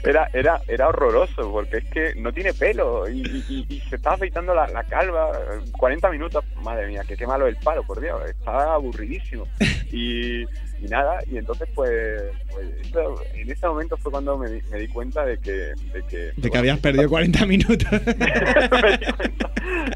[0.05, 3.96] era, era, era horroroso porque es que no tiene pelo y, y- y- y se
[3.96, 5.33] está afeitando la, la calva
[5.79, 6.44] 40 minutos.
[6.62, 8.20] Madre mía, que qué malo el palo, por Dios.
[8.29, 9.46] Estaba aburridísimo.
[9.92, 14.60] Y, y nada, y entonces pues, pues eso- en ese momento fue cuando me di,
[14.70, 15.50] me di cuenta de que...
[15.52, 17.88] De que, De que habías perdido 40 minutos.
[17.92, 19.50] me di cuenta,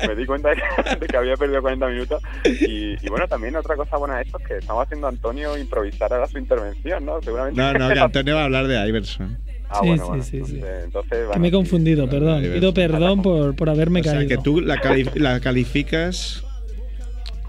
[0.08, 2.22] me di cuenta de que, de que había perdido 40 minutos.
[2.44, 5.56] Y, y bueno, también otra cosa buena de esto es que estamos haciendo a Antonio
[5.58, 7.20] improvisar ahora su intervención, ¿no?
[7.22, 7.60] Seguramente.
[7.60, 9.38] No, no, que Antonio va a hablar de Iverson.
[9.72, 10.60] Ah, Sí, bueno, sí, bueno, sí, sí.
[10.84, 12.42] entonces, Que me he confundido, Vale, perdón.
[12.54, 14.28] Pido perdón por, por haberme o sea, caído.
[14.28, 16.49] que tú la, cali- la calificas ¿Cómo,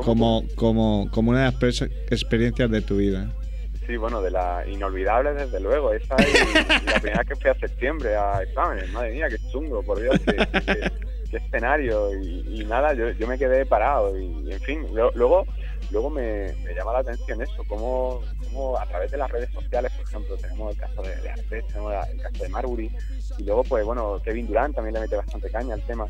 [0.06, 3.32] como, como, como una de las experiencias de tu vida.
[3.88, 5.92] Sí, bueno, de la inolvidable, desde luego.
[5.94, 8.90] Esa y la primera que fui a septiembre a exámenes.
[8.92, 10.36] Madre mía, qué chungo, por Dios, qué,
[10.66, 10.92] qué-
[11.30, 12.14] qué escenario.
[12.22, 14.18] Y, y nada, yo, yo me quedé parado.
[14.18, 15.46] Y, en fin, lo- luego
[15.90, 19.92] luego me, me llama la atención eso, cómo, cómo a través de las redes sociales,
[19.92, 22.92] por ejemplo, tenemos el caso de, de tenemos el caso de Marbury.
[23.40, 26.08] Y luego, pues bueno, Kevin Durant también le mete bastante caña al tema.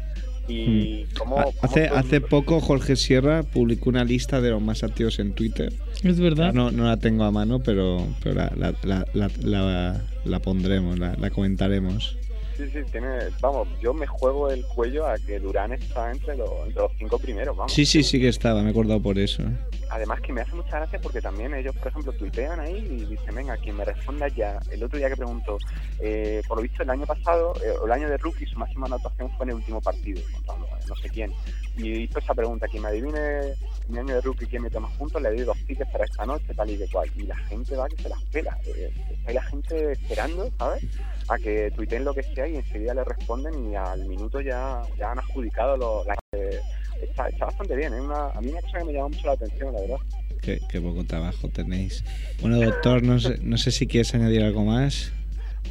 [0.48, 5.20] Y cómo, cómo Hace, hace poco Jorge Sierra publicó una lista de los más activos
[5.20, 5.72] en Twitter.
[6.04, 6.54] Es verdad.
[6.54, 11.00] No, no la tengo a mano, pero, pero la, la, la, la, la- la pondremos,
[11.00, 12.18] la, la comentaremos.
[12.62, 13.08] Sí, sí, tiene,
[13.40, 17.18] vamos, yo me juego el cuello a que Durán está entre los, entre los cinco
[17.18, 17.74] primeros, vamos.
[17.74, 19.42] Sí, sí, sí que estaba, me he acordado por eso.
[19.90, 23.34] Además que me hace mucha gracia porque también ellos, por ejemplo, tuitean ahí y dicen,
[23.34, 24.60] venga, quien me responda ya.
[24.70, 25.58] El otro día que pregunto,
[26.00, 29.32] eh, por lo visto el año pasado, eh, el año de rookie, su máxima anotación
[29.38, 31.34] fue en el último partido, contra no, no sé quién.
[31.78, 33.56] Y hizo esa pregunta, quien me adivine
[33.90, 36.54] mi año de rookie, quién me toma juntos, le doy dos tickets para esta noche,
[36.54, 37.10] tal y de cual.
[37.16, 38.58] Y la gente va que se las pela.
[38.68, 40.84] Eh, está ahí la gente esperando, ¿sabes?
[41.32, 45.12] A que tuiteen lo que sea y enseguida le responden y al minuto ya, ya
[45.14, 46.60] han adjudicado los, la- eh,
[47.02, 48.02] está, está bastante bien, ¿eh?
[48.02, 49.96] Una, a mí una cosa que me llama mucho la atención, la verdad.
[50.42, 52.04] Qué, qué poco trabajo tenéis.
[52.42, 55.14] Bueno, doctor, no sé, no sé si quieres añadir algo más.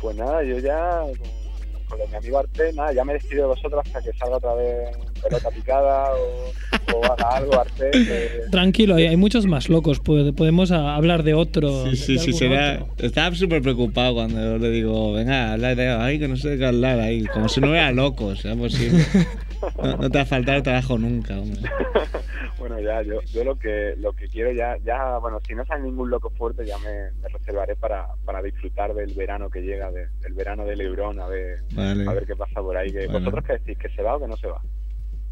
[0.01, 1.03] Pues nada, yo ya
[1.91, 4.17] con, con lo de mi amigo Arte, nada, ya me despido de vosotros hasta que
[4.17, 7.91] salga otra vez pelota picada o, o haga algo Arte.
[7.91, 10.01] que- Tranquilo, hay, hay muchos más locos.
[10.01, 11.85] Podemos hablar de otro.
[11.91, 12.83] Sí, sí, sí, algún será.
[12.91, 13.07] otro.
[13.07, 15.89] Estaba súper preocupado cuando le digo, venga, habla de.
[15.89, 17.25] Ay, que no sé de qué hablar ahí.
[17.27, 19.05] Como si no hubiera loco, sea posible.
[19.83, 21.61] No, no te va a faltar trabajo nunca, hombre.
[22.59, 25.85] bueno, ya, yo, yo lo que lo que quiero ya, ya, bueno, si no sale
[25.85, 30.09] ningún loco fuerte, ya me, me reservaré para, para disfrutar del verano que llega, de-
[30.21, 32.09] del verano del Lebrón, a ver, Vale.
[32.09, 32.91] a ver qué pasa por ahí.
[32.91, 33.07] Que.
[33.07, 33.79] ¿Vosotros qué decís?
[33.79, 34.61] ¿Que se va o que no se va?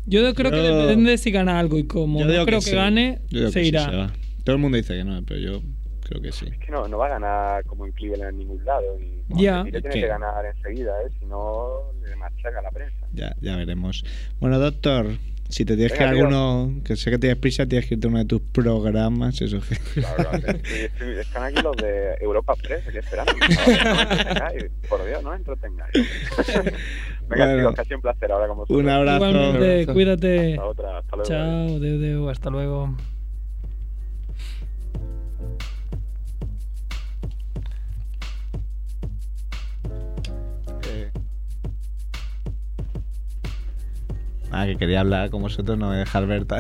[0.07, 2.65] Yo creo que Yo- depende de si gana algo y como Yo no creo que,
[2.67, 2.75] sí.
[2.77, 3.91] gane, Yo se que sí, irá.
[3.91, 4.13] se va.
[4.45, 5.61] Todo el mundo dice que no, pero yo
[6.09, 6.47] creo que sí.
[6.51, 8.99] Es que no, no va a ganar como en Cleveland en ningún lado.
[8.99, 9.65] Y Ya.
[9.67, 11.11] y le Es tiene que- que ganar enseguida, ¿eh?
[11.21, 13.07] Si no, le machaca la prensa.
[13.13, 14.05] Ya, ya veremos.
[14.41, 15.07] Bueno, doctor,
[15.51, 18.11] Si te tienes que ir alguno, que sé que tienes prisa, tienes que irte a
[18.11, 19.77] uno de tus programas, eso que...
[20.03, 20.31] Claro,
[21.21, 23.33] están aquí los de Europa Press, aquí esperando.
[23.33, 23.39] No
[24.91, 25.91] Por Dios, no entretengáis.
[27.31, 27.59] Venga, Bueno.
[27.61, 29.27] chicos, casi un placer ahora como Un abrazo.
[29.31, 30.51] Igualmente, cuídate.
[30.53, 31.29] Hasta otra, hasta luego.
[31.31, 32.95] Chao, deu, deu, hasta luego.
[44.51, 46.57] Ah, que quería hablar con vosotros, no me dejar Berta.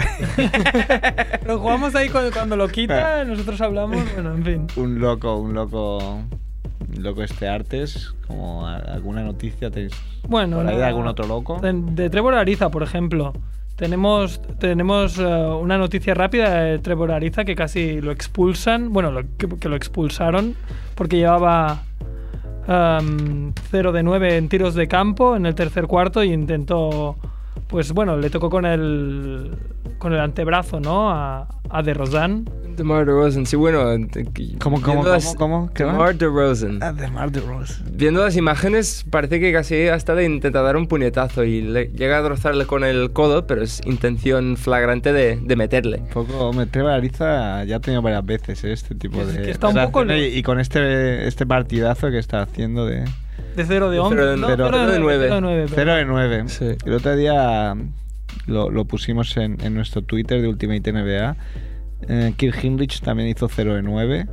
[1.46, 4.66] Lo jugamos ahí cuando, cuando lo quita, nosotros hablamos, bueno, en fin.
[4.76, 6.22] un loco, un loco...
[6.96, 9.92] Un loco este artes, como alguna noticia tenéis
[10.26, 11.58] Bueno, por ahí de algún otro loco.
[11.60, 13.32] De, de Trevor Ariza, por ejemplo.
[13.76, 18.92] Tenemos, tenemos eh, una noticia rápida de Trevor Ariza que casi lo expulsan.
[18.92, 20.54] Bueno, lo- que, que lo expulsaron
[20.94, 21.82] porque llevaba
[22.66, 27.16] 0 de 9 en tiros de campo en el tercer cuarto y intentó.
[27.66, 29.50] Pues bueno, le tocó con el,
[29.98, 31.10] con el antebrazo, ¿no?
[31.10, 32.48] A, a DeRozan.
[32.76, 33.84] DeMar DeRozan, sí, bueno.
[34.60, 35.70] ¿Cómo, cómo, las- cómo, cómo?
[35.74, 35.92] ¿Qué va?
[35.92, 36.78] DeMar DeRozan.
[36.82, 37.74] Ah, de Mar de Rose.
[37.92, 42.18] Viendo las imágenes, parece que casi hasta le intenta dar un puñetazo y le llega
[42.18, 45.98] a rozarle con el codo, pero es intención flagrante de, de meterle.
[45.98, 48.72] Un poco, me Trevor Ariza ya ha tenido varias veces ¿eh?
[48.72, 52.18] este tipo Es de que está un poco y, y con este, este partidazo que
[52.18, 53.04] está haciendo de
[53.56, 54.16] De 0 de De 11.
[54.16, 55.24] cero de- no, cero- cero cero de nueve.
[55.24, 56.44] cero de nueve, 0 de 9.
[56.48, 56.66] Sí.
[56.86, 57.74] El otro día
[58.46, 61.36] lo, lo pusimos en, en nuestro Twitter de Ultimate NBA.
[62.08, 64.26] Eh, Kirk Hinrich también hizo 0 de 9.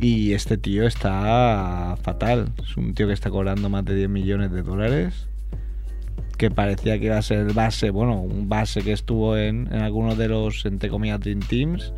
[0.00, 2.48] Y este tío está fatal.
[2.62, 5.26] Es un tío que está cobrando más de 10 millones de dólares.
[6.38, 9.80] Que parecía que iba a ser el base, bueno, un base que estuvo en, en
[9.82, 11.92] algunos de los, entre comillas, Dream Teams.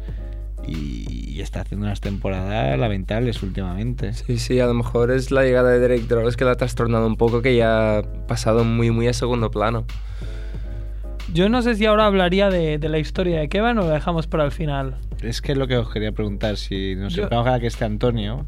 [0.66, 4.12] Y, está haciendo unas temporadas lamentables últimamente.
[4.12, 7.16] Sí, sí, a lo mejor es la llegada de Derek que la ha trastornado un
[7.16, 9.84] poco, que ya ha pasado muy, muy a segundo plano.
[11.32, 14.26] Yo no sé si ahora hablaría de, de la historia de Kevin o lo dejamos
[14.28, 14.96] para el final.
[15.20, 17.84] Es que es lo que os quería preguntar, si nos Yo- esperamos a que esté
[17.84, 18.46] Antonio.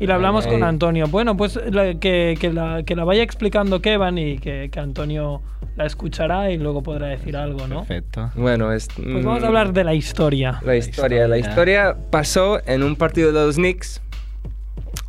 [0.00, 0.52] Y lo hablamos Ey.
[0.52, 1.06] con Antonio.
[1.06, 5.42] Bueno, pues la- que, que la, que la vaya explicando Kevin y que, que Antonio
[5.76, 7.84] la escuchará y luego podrá decir algo, ¿no?
[7.84, 8.30] Perfecto.
[8.34, 8.88] Bueno, es...
[8.94, 10.60] Pues vamos a hablar de la historia.
[10.64, 11.26] La historia.
[11.28, 14.00] La historia pasó en un partido de los Knicks.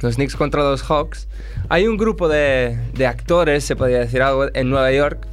[0.02, 1.28] Los Knicks contra los Hawks.
[1.70, 5.28] Hay un grupo de, de actores, se podría decir algo, en Nueva York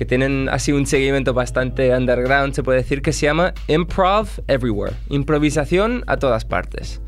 [0.00, 4.94] que tienen así un seguimiento bastante underground, se puede decir, que se llama Improv Everywhere.
[5.10, 7.02] Improvisación a todas partes.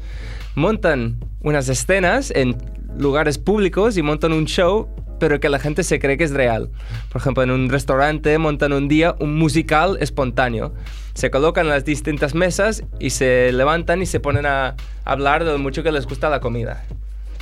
[0.56, 2.54] Montan unas escenas en
[2.98, 4.88] lugares públicos y montan un show,
[5.22, 6.68] pero que la gente se cree que es real.
[7.08, 10.74] Por ejemplo, en un restaurante montan un día un musical espontáneo.
[11.14, 15.52] Se colocan en las distintas mesas y se levantan y se ponen a hablar de
[15.52, 16.82] lo mucho que les gusta la comida.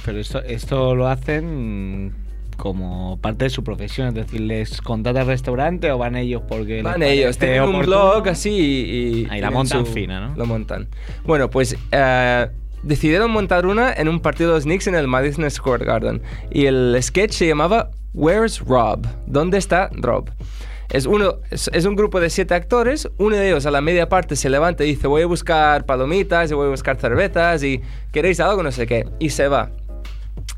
[0.05, 2.13] Pero esto, esto lo hacen
[2.59, 6.83] como parte de su profesión, es decir, ¿les contrata el restaurante o van ellos porque
[6.83, 8.11] Van ellos, tienen un oportuno?
[8.11, 9.21] blog así y...
[9.23, 10.37] y Ahí la montan fina, ¿no?
[10.37, 10.87] Lo montan.
[11.25, 12.47] Bueno, pues eh,
[12.83, 16.23] decidieron montar una en un partido de los Knicks en el Madison Square Garden.
[16.51, 19.07] Y el sketch se llamaba Where's Rob?
[19.27, 20.31] ¿Dónde está Rob?
[20.91, 24.35] Es, uno, es, un grupo de siete actores, uno de ellos a la media parte
[24.35, 28.41] se levanta y dice voy a buscar palomitas y voy a buscar cervezas y queréis
[28.41, 29.71] algo, no sé qué, y se va.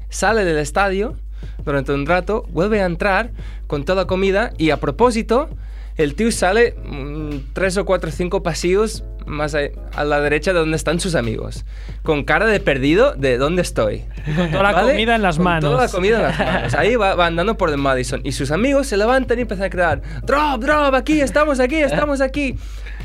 [0.08, 1.16] Sale del estadio
[1.64, 3.30] durante un rato, vuelve a entrar
[3.66, 5.50] con toda comida y a propósito,
[5.96, 9.60] el tío sale mm, tres o cuatro o cinco pasillos más a,
[9.94, 11.64] a la derecha de donde están sus amigos,
[12.02, 14.04] con cara de perdido de dónde estoy.
[14.36, 15.70] Con toda la comida en las Con manos.
[15.70, 16.74] Toda la comida en las manos.
[16.74, 19.70] Ahí va, va andando por el Madison y sus amigos se levantan y empiezan a
[19.70, 22.56] crear, drop, drop, aquí, estamos aquí, estamos aquí.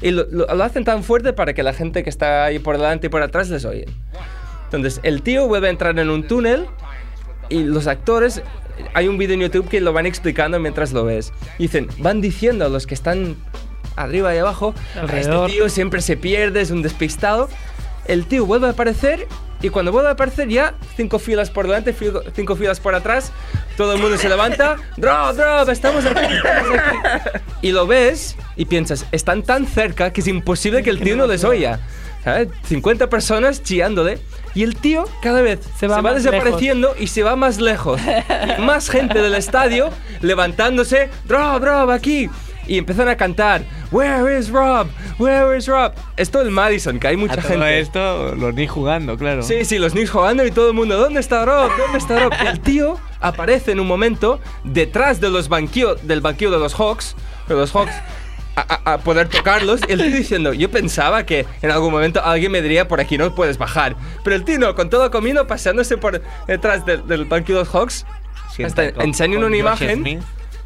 [0.02, 2.78] Y lo, lo- lo hacen tan fuerte para que la gente que está ahí por
[2.78, 3.86] delante y por atrás les oye.
[4.66, 6.66] Entonces, el tío vuelve a entrar en un túnel
[7.50, 8.42] y los actores,
[8.94, 11.32] hay un vídeo en YouTube que lo van explicando mientras lo ves.
[11.58, 13.38] Dicen, van diciendo a los que están
[13.98, 15.50] arriba y abajo, Alrededor.
[15.50, 17.50] este tío siempre se pierde, es un despistado.
[18.06, 19.28] El tío vuelve a aparecer
[19.62, 21.94] y cuando vuelve a aparecer ya cinco filas por delante,
[22.36, 23.32] cinco filas por atrás,
[23.76, 27.40] todo el mundo se levanta, drop, drop, estamos aquí, estamos aquí.
[27.62, 31.28] Y lo ves y piensas, están tan cerca que es imposible que el tío no
[31.28, 31.80] les oiga.
[32.24, 32.50] ¿Sabes?
[32.66, 34.20] 50 personas chillándole
[34.54, 38.02] y el tío cada vez se va, desapareciendo y se va más lejos.
[38.58, 42.30] Y más gente del estadio levantándose, drop, drop, aquí.
[42.68, 44.88] Y empiezan a cantar, Where is Rob?
[45.18, 45.94] Where is Rob?
[46.18, 47.80] Es todo el Madison, que hay mucha A todo gente.
[47.80, 49.42] esto, los ni jugando, claro.
[49.42, 51.72] Sí, sí, los Knicks jugando y todo el mundo, ¿dónde está Rob?
[51.78, 52.34] ¿Dónde está Rob?
[52.44, 56.74] Y el tío aparece en un momento detrás de los banquillos, del banquillo de los
[56.76, 57.16] Hawks,
[57.48, 57.94] de los Hawks,
[58.56, 59.82] a, poder tocarlos.
[59.88, 63.18] Y el tío diciendo, yo pensaba que en algún momento alguien me diría, por aquí
[63.18, 63.96] no puedes bajar.
[64.24, 67.74] Pero el tío no, con todo comino, paseándose por detrás del, del banquillo de los
[67.74, 68.06] Hawks,
[68.64, 70.20] hasta con- enseña con una imagen, Smith.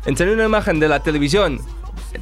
[0.06, 1.60] enseña una imagen de la televisión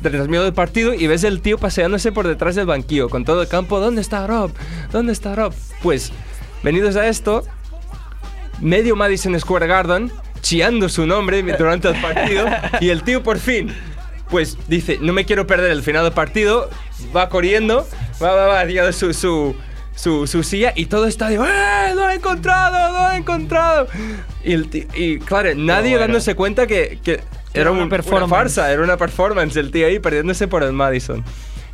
[0.02, 3.48] transmitiendo el partido y ves el tío paseándose por detrás del banquillo con todo el
[3.48, 3.80] campo.
[3.80, 4.52] ¿Dónde está Rob?
[4.92, 5.54] ¿Dónde está Rob?
[5.82, 6.12] Pues,
[6.64, 7.44] venidos a esto,
[8.62, 12.48] medio Madison Square Garden chiando su nombre durante el partido
[12.80, 13.74] y el tío por fin
[14.30, 16.70] pues dice no me quiero perder el final del partido
[17.16, 17.86] va corriendo
[18.24, 19.54] va va va llegando su, su
[19.96, 21.94] su, su silla y todo está de ¡Eh!
[21.94, 22.94] ¡Lo he encontrado!
[22.94, 23.88] ¡Lo he encontrado!
[24.46, 26.06] Y, el ti- y claro, nadie bueno.
[26.06, 27.20] dándose cuenta que, que
[27.54, 28.26] era una un- performance.
[28.28, 31.24] una farsa, era una performance, el tío ahí perdiéndose por el Madison.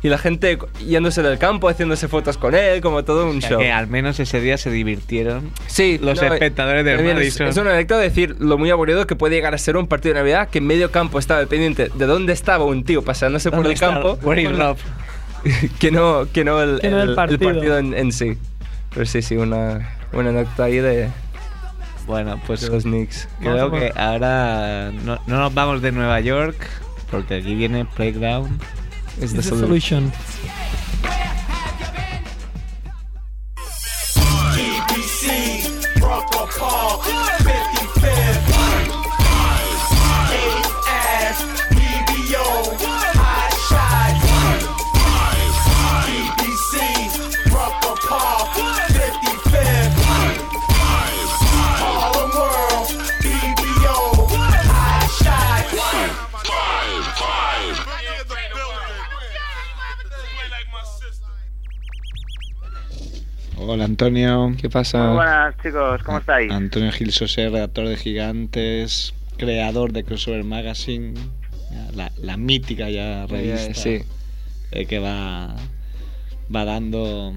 [0.02, 3.50] Y la gente yéndose del campo, haciéndose fotos con él, como todo un O sea,
[3.50, 3.58] show.
[3.58, 5.50] que al menos ese día se divirtieron.
[5.66, 7.48] Sí, Los no, espectadores del es- Madison.
[7.48, 10.20] Es, una anécdota decir lo muy aburrido que puede llegar a ser un partido de
[10.20, 13.70] Navidad que en medio campo estaba pendiente de dónde estaba un tío paseándose por ¿Dónde
[13.70, 13.86] el está?
[13.94, 14.76] campo Where is Rob?
[15.80, 17.78] que no, que no el, Que no el partido.
[17.78, 18.36] en, en sí.
[18.92, 21.08] Pero sí, sí, una, una anécdota ahí de,
[22.06, 23.28] Bueno, pues los Knicks.
[23.40, 26.56] creo que ahora no, no nos vamos de Nueva York
[27.10, 28.60] porque aquí viene Playground.
[29.20, 30.12] Es the the solution.
[30.12, 30.86] solution.
[63.66, 64.54] Hola Antonio.
[64.60, 64.98] ¿Qué pasa?
[65.06, 66.50] Muy buenas chicos, ¿cómo estáis?
[66.52, 71.14] Antonio Gil Sosé, redactor de Gigantes, creador de Crossover Magazine,
[71.94, 73.98] la, la mítica ya revista sí.
[74.70, 75.56] eh, que va,
[76.54, 77.34] va dando,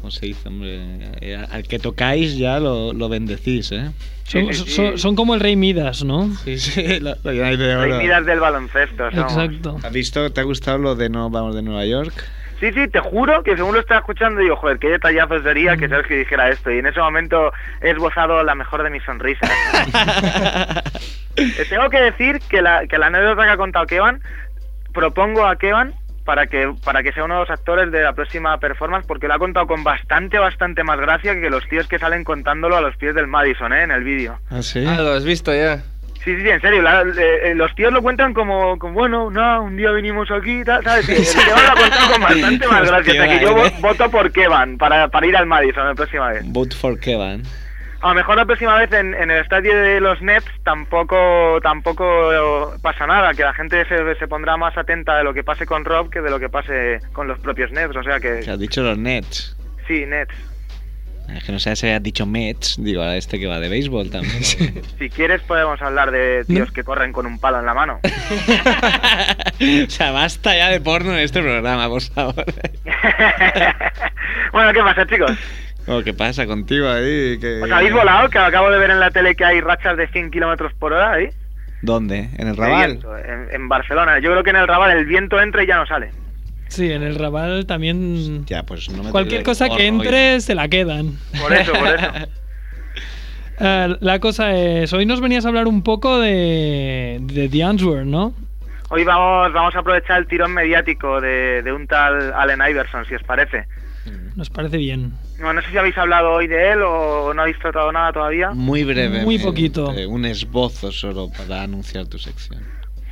[0.00, 0.80] ¿cómo se dice, hombre?
[1.20, 3.90] Eh, al que tocáis ya lo, lo bendecís, ¿eh?
[4.24, 4.70] Son, Sí, sí, sí.
[4.72, 6.34] son- son como el rey Midas, ¿no?
[6.44, 7.98] Sí, sí, lo, lo de oro.
[7.98, 9.32] miras del baloncesto, somos.
[9.32, 9.78] Exacto.
[9.82, 10.32] ¿Has visto?
[10.32, 12.12] ¿Te ha gustado lo de No Vamos de Nueva York?
[12.60, 15.88] Sí, sí, te juro que según lo estaba escuchando digo, joder, qué detallazo sería que
[15.88, 16.70] Sergio dijera esto.
[16.70, 19.50] Y en ese momento he esbozado la mejor de mis sonrisas.
[21.38, 24.22] Eh, Tengo que decir que la, que la anécdota que ha contado Kevan,
[24.94, 25.92] propongo a Kevan
[26.24, 29.34] para que, para que sea uno de los actores de la próxima performance, porque lo
[29.34, 32.96] ha contado con bastante, bastante más gracia que los tíos que salen contándolo a los
[32.96, 33.82] pies del Madison, ¿eh?
[33.82, 34.38] En el vídeo.
[34.50, 34.84] ¿Ah, sí?
[34.86, 35.82] Ah, lo has visto ya.
[36.26, 36.82] Sí, sí, en serio.
[36.82, 40.62] la- eh, eh, los tíos lo cuentan como, como, bueno, no, un día vinimos aquí,
[40.64, 41.08] tal, ¿sabes?
[41.08, 43.12] El Kevan lo ha contado con bastante más gracia.
[43.12, 46.28] O sea, que yo vo- voto por Kevan para, para ir al Madison la próxima
[46.32, 46.42] vez.
[46.46, 47.42] Vote for Kevin.
[48.02, 52.74] A lo mejor la próxima vez en, en el estadio de los Nets tampoco tampoco
[52.82, 55.84] pasa nada, que la gente se, se pondrá más atenta de lo que pase con
[55.84, 57.96] Rob que de lo que pase con los propios Nets.
[57.96, 59.56] O sea que Que has dicho los Nets.
[59.86, 60.34] sí, Nets.
[61.34, 64.10] Es que no sé si has dicho Mets, digo, ahora este que va de béisbol
[64.10, 64.42] también.
[64.98, 68.00] Si quieres podemos hablar de tíos que corren con un palo en la mano.
[69.86, 72.34] o sea, basta ya de porno en este programa, por favor.
[74.52, 75.32] bueno, ¿qué pasa, chicos?
[75.86, 77.38] Oh, ¿Qué pasa contigo ahí?
[77.38, 77.60] Que...
[77.62, 78.28] ¿Os habéis volado?
[78.30, 81.12] Que acabo de ver en la tele que hay rachas de 100 kilómetros por hora
[81.12, 81.28] ahí.
[81.82, 82.30] ¿Dónde?
[82.38, 83.00] ¿En el Raval?
[83.24, 84.18] en, en Barcelona.
[84.18, 86.10] Yo creo que en el Raval el viento entra y ya no sale.
[86.68, 88.44] Sí, en el Raval también.
[88.46, 89.86] Ya, pues no me Cualquier cosa que hoy.
[89.86, 91.16] entre se la quedan.
[91.40, 92.06] Por eso, por eso.
[93.60, 98.04] Eh, la cosa es, hoy nos venías a hablar un poco de, de The Answer,
[98.04, 98.34] ¿no?
[98.90, 103.14] Hoy vamos, vamos a aprovechar el tirón mediático de, de un tal Allen Iverson, si
[103.14, 103.66] os parece.
[104.36, 105.14] Nos parece bien.
[105.40, 108.50] No, no sé si habéis hablado hoy de él o no habéis tratado nada todavía.
[108.50, 109.22] Muy breve.
[109.22, 109.88] Muy poquito.
[110.08, 112.62] un esbozo solo para anunciar tu sección.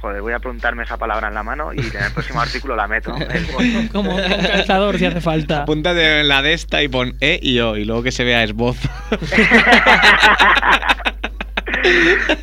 [0.04, 2.86] Joder, voy a preguntarme esa palabra en la mano y en el próximo artículo la
[2.86, 3.10] meto.
[3.92, 5.62] Como con calzador si hace falta.
[5.62, 8.42] Apúntate en la de esta y pon E y O y luego que se vea
[8.44, 8.86] esbozo.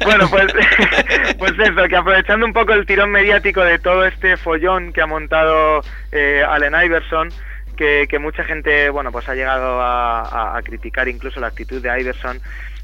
[0.05, 0.47] bueno, pues,
[1.37, 5.05] pues eso, que aprovechando un poco el tirón mediático de todo este follón que ha
[5.07, 7.29] montado eh, Allen Iverson,
[7.77, 11.79] que, que mucha gente, bueno, pues ha llegado a, a- a criticar incluso la actitud
[11.81, 12.39] de Iverson.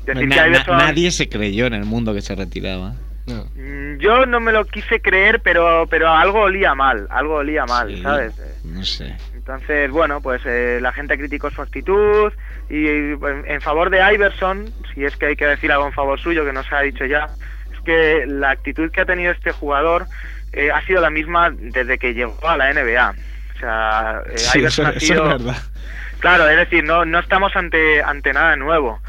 [0.05, 2.93] Decir Na- que na- Iverson, nadie se creyó en el mundo que se retiraba.
[3.27, 3.45] No.
[3.55, 7.89] Mm, Yo no me lo quise creer, pero, pero algo olía mal, algo olía mal,
[7.89, 8.33] Sí, ¿sabes?
[8.63, 9.15] No sé.
[9.33, 12.31] Entonces, bueno, pues eh, la gente criticó su actitud
[12.69, 16.19] y en, en favor de Iverson, si es que hay que decir algo en favor
[16.19, 17.27] suyo, que no se ha dicho ya,
[17.73, 20.05] es que la actitud que ha tenido este jugador
[20.53, 23.13] eh, ha sido la misma desde que llegó a la NBA.
[23.55, 25.23] O sea, eh, Sí, eso, Iverson ha eso sido...
[25.23, 25.61] es verdad.
[26.19, 28.99] Claro, es decir, no, no estamos ante, ante nada nuevo.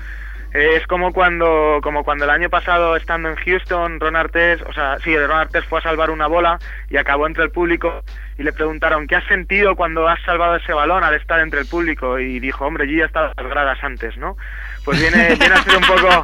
[0.59, 4.99] Es como cuando, como cuando el año pasado, estando en Houston, Ron Artest, o sea,
[5.05, 6.59] sí, Ron Artest fue a salvar una bola
[6.91, 8.03] y acabó entre el público
[8.39, 11.67] y le preguntaron, ¿qué has sentido cuando has salvado ese balón al estar entre el
[11.67, 12.19] público?
[12.19, 14.37] Y dijo, hombre, yo ya estaba las gradas antes, ¿no?
[14.85, 16.23] Pues viene, viene a ser un poco...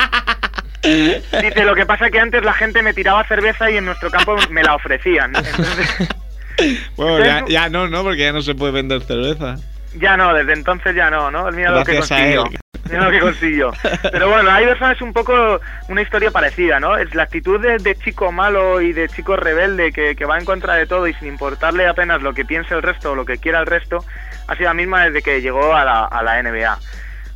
[0.84, 4.36] Dice, lo que pasa que antes la gente me tiraba cerveza y en nuestro campo
[4.50, 5.34] me la ofrecían.
[5.34, 6.08] Entonces,
[6.96, 8.02] Bueno, ya, ya no, ¿no?
[8.02, 9.56] Porque ya no se puede vender cerveza.
[9.94, 11.50] ya no, desde entonces ya no, ¿no?
[11.50, 12.60] Mira lo que Gracias a consiguió.
[12.90, 13.72] Mira lo que consiguió.
[14.12, 16.96] Pero bueno, Iverson es un poco una historia parecida, ¿no?
[16.96, 20.44] Es la actitud de, de chico malo y de chico rebelde que, que va en
[20.44, 23.38] contra de todo y sin importarle apenas lo que piense el resto o lo que
[23.38, 24.04] quiera el resto,
[24.48, 26.78] ha sido la misma desde que llegó a la, a la NBA.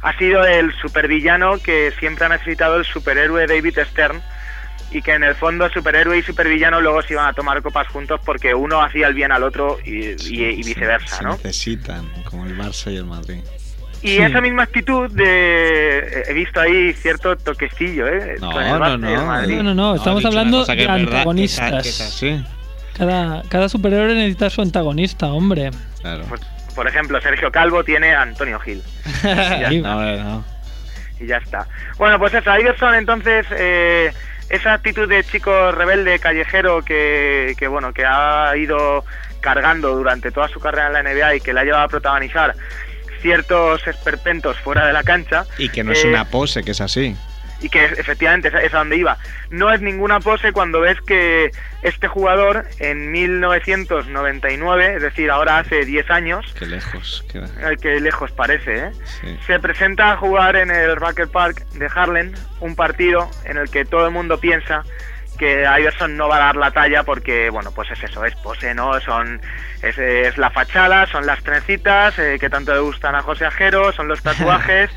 [0.02, 4.20] Ha sido el supervillano que siempre ha necesitado el superhéroe David Stern
[4.90, 8.20] y que en el fondo superhéroe y supervillano luego se iban a tomar copas juntos
[8.24, 11.32] porque uno hacía el bien al otro y, y- y viceversa, Se ¿no?
[11.32, 13.40] necesitan, como el Barça y el Madrid.
[14.02, 16.24] Y esa misma actitud de...
[16.28, 18.36] He visto ahí cierto toquecillo, ¿eh?
[18.40, 19.46] No, Con el no, no.
[19.46, 21.84] No, no, no, he estamos hablando de que antagonistas.
[21.86, 22.40] está- que.
[22.96, 25.70] Cada, cada superhéroe necesita su antagonista, hombre.
[26.00, 26.24] Claro.
[26.74, 28.82] Por ejemplo, Sergio Calvo tiene a Antonio Gil.
[29.24, 29.76] ya Sí.
[29.76, 29.94] está.
[29.94, 30.44] No, eh, no.
[31.20, 31.66] y ya está.
[31.96, 34.12] Bueno, pues eso, Iverson entonces, eh,
[34.48, 39.04] esa actitud de chico rebelde, callejero, que, que bueno, que ha ido
[39.40, 42.54] cargando durante toda su carrera en la NBA y que le ha llevado a protagonizar
[43.20, 45.44] ciertos esperpentos fuera de la cancha.
[45.58, 47.16] Y que no es eh, una pose, que es así.
[47.60, 49.18] y que efectivamente es, es a donde iba.
[49.50, 51.50] No es ninguna pose cuando ves que
[51.82, 57.48] este jugador en 1999, es decir, ahora hace 10 años, Qué lejos queda.
[57.80, 58.90] qué lejos parece, ¿eh?
[59.20, 59.38] Sí.
[59.46, 63.84] se presenta a jugar en el Rucker Park de Harlem, un partido en el que
[63.84, 64.82] todo el mundo piensa
[65.38, 68.74] que Iverson no va a dar la talla porque, bueno, pues es eso, es pose,
[68.74, 69.00] ¿no?
[69.00, 69.40] Son,
[69.82, 73.92] es, es la fachada, son las trencitas eh, que tanto le gustan a José Ajero,
[73.92, 74.90] son los tatuajes.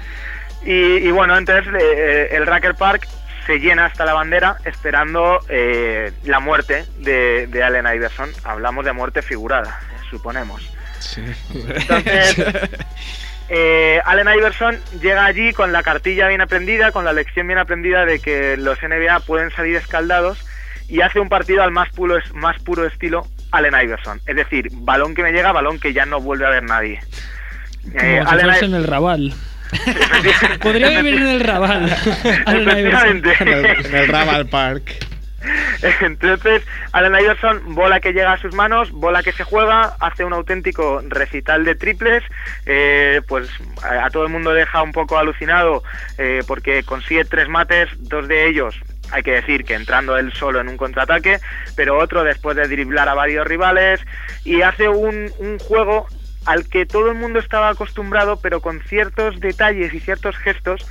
[0.66, 3.08] y, y bueno, entonces eh, el Rucker Park
[3.46, 8.30] se llena hasta la bandera esperando eh, la muerte de, de Allen Iverson.
[8.44, 9.80] Hablamos de muerte figurada,
[10.10, 10.70] suponemos.
[11.00, 11.24] Sí.
[11.54, 12.38] Entonces,
[13.54, 18.06] eh, Allen Iverson llega allí con la cartilla bien aprendida, con la lección bien aprendida
[18.06, 20.40] de que los NBA pueden salir escaldados
[20.88, 24.22] y hace un partido al más puro, más puro estilo Allen Iverson.
[24.26, 27.00] Es decir, balón que me llega, balón que ya no vuelve a ver nadie.
[27.94, 29.34] Eh, Allen fuese I- en el Raval.
[30.62, 31.86] Podría vivir en el Raval.
[32.46, 33.18] Allen Iverson.
[33.26, 33.34] Efectivamente.
[33.40, 34.84] En el, en el Raval Park.
[36.02, 40.34] Entonces, Allen Iverson, bola que llega a sus manos, bola que se juega, hace un
[40.34, 42.24] auténtico recital de triples,
[42.66, 43.50] eh, pues
[43.84, 45.84] a, a todo el mundo deja un poco alucinado
[46.18, 48.80] eh, porque consigue tres mates, dos de ellos
[49.12, 51.40] hay que decir que entrando él solo en un contraataque,
[51.76, 54.00] pero otro después de driblar a varios rivales
[54.46, 56.08] y hace un, un juego
[56.46, 60.88] al que todo el mundo estaba acostumbrado, pero con ciertos detalles y ciertos gestos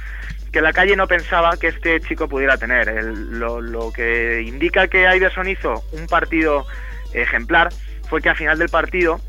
[0.52, 2.88] que la calle no pensaba que este chico pudiera tener.
[2.88, 6.66] El- lo, lo que indica que Iverson hizo un partido
[7.12, 7.68] ejemplar
[8.08, 9.20] fue que al final del partido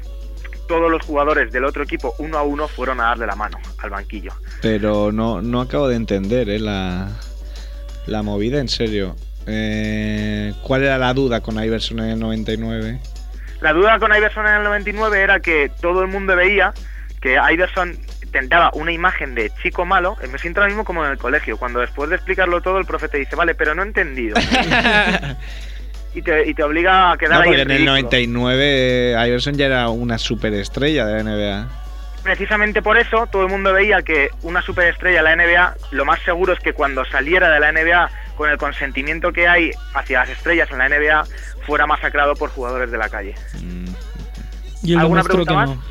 [0.68, 3.90] todos los jugadores del otro equipo uno a uno fueron a darle la mano al
[3.90, 4.32] banquillo.
[4.62, 6.60] Pero no, no acabo de entender ¿eh?
[6.60, 7.10] la,
[8.08, 9.16] la movida, en serio.
[9.48, 13.00] Eh, ¿Cuál era la duda con Iverson en el 99?
[13.60, 16.74] La duda con Iverson en el 99 era que todo el mundo veía
[17.22, 17.98] que Iverson
[18.32, 20.16] tentaba una imagen de chico malo.
[20.32, 23.08] Me siento ahora mismo como en el colegio, cuando después de explicarlo todo el profe
[23.08, 24.36] te dice, vale, pero no he entendido.
[26.14, 27.92] y, te, y te obliga a quedar No, ahí porque en el ridículo.
[27.94, 31.68] 99 Iverson ya era una superestrella de la NBA.
[32.24, 36.20] Precisamente por eso todo el mundo veía que una superestrella de la NBA, lo más
[36.22, 40.30] seguro es que cuando saliera de la NBA con el consentimiento que hay hacia las
[40.30, 41.26] estrellas en la NBA,
[41.66, 43.34] fuera masacrado por jugadores de la calle.
[43.60, 43.86] Mm,
[44.84, 45.84] Y él ¿Alguna que pregunta no.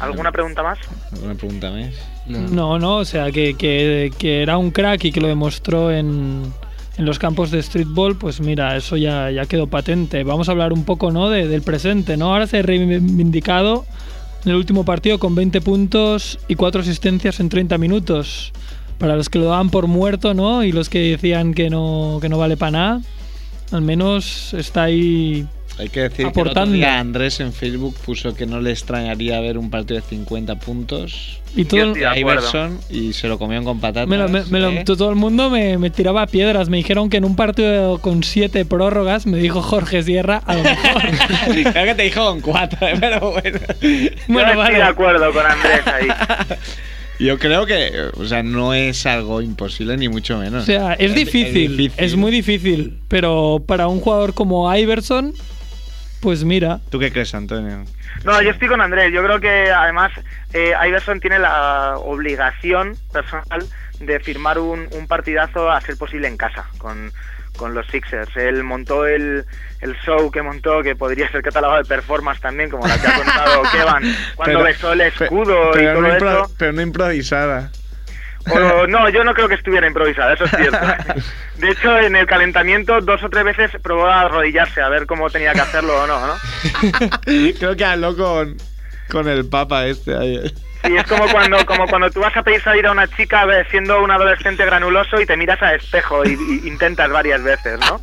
[0.00, 0.78] ¿Alguna pregunta más?
[1.12, 1.94] ¿Alguna pregunta más?
[2.26, 6.42] No, no, o sea, que, que- que era un crack y que lo demostró en,
[6.96, 10.22] en los campos de streetball, pues mira, eso ya, ya quedó patente.
[10.24, 12.32] Vamos a hablar un poco, ¿no?, de- del presente, ¿no?
[12.32, 13.84] Ahora se ha reivindicado
[14.44, 18.52] en el último partido con 20 puntos y 4 asistencias en 30 minutos.
[18.98, 20.62] Para los que lo daban por muerto, ¿no?
[20.62, 23.00] Y los que decían que no, que no vale para nada,
[23.72, 25.46] al menos está ahí
[25.78, 26.74] Hay que decir que el otro Aportando.
[26.74, 31.40] día Andrés en Facebook puso que no le extrañaría ver un partido de 50 puntos
[31.56, 32.18] Y todo, el-.
[32.18, 34.06] Iverson y se lo comieron con patatas.
[34.06, 34.82] me lo- me- me lo- ¿eh?
[34.84, 36.68] todo el mundo me, me tiraba piedras.
[36.68, 40.64] Me dijeron que en un partido con siete prórrogas, me dijo Jorge Sierra, a lo
[40.64, 41.02] mejor.
[41.72, 42.96] Creo que te dijo con cuatro, ¿eh?
[43.00, 43.58] pero bueno.
[44.28, 44.62] Bueno, Yo vale.
[44.62, 46.08] estoy de acuerdo con Andrés ahí.
[47.18, 50.62] Yo creo que, o sea, no es algo imposible ni mucho menos.
[50.62, 52.96] O sea, es difícil, es muy difícil.
[53.08, 55.34] Pero para un jugador como Iverson,
[56.20, 56.80] pues mira.
[56.90, 57.84] ¿Tú qué crees, Antonio?
[58.24, 59.12] No, yo estoy con Andrés.
[59.12, 60.12] Yo creo que además
[60.52, 63.64] eh, Iverson tiene la obligación personal
[64.00, 67.12] de firmar un, un partidazo a ser posible en casa con,
[67.56, 68.34] con los Sixers.
[68.36, 69.44] Él montó el,
[69.80, 73.14] el show que montó, que podría ser catalogado de performance también, como la que ha
[73.16, 74.02] contado Kevan,
[74.36, 76.52] cuando Pero- besó el escudo y pero, todo no eso.
[76.58, 77.70] pero no improvisada.
[78.48, 80.78] O, no, yo no creo que estuviera improvisada, eso es cierto.
[81.56, 85.28] De hecho, en el calentamiento dos o tres veces probó a arrodillarse a ver cómo
[85.28, 86.34] tenía que hacerlo o no, ¿no?
[87.58, 88.56] Creo que habló con,
[89.10, 90.52] con el papa este ayer.
[90.84, 94.02] Sí, es como cuando, como cuando tú vas a pedir salir a una chica siendo
[94.02, 96.32] un adolescente granuloso y te miras al espejo y
[96.64, 98.00] intentas varias veces, ¿no?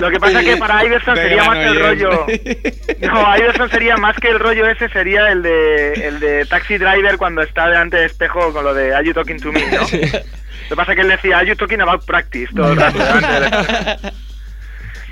[0.00, 2.26] Lo que pasa es que para Iverson De sería más el rollo.
[3.00, 7.16] No, Iverson sería más que el rollo ese, sería el de, el de Taxi Driver
[7.16, 9.80] cuando está delante del espejo con lo de Are you talking to me, ¿no?
[9.80, 12.98] Lo que pasa es que él decía Are you talking about practice todo el rato
[12.98, 14.12] delante del.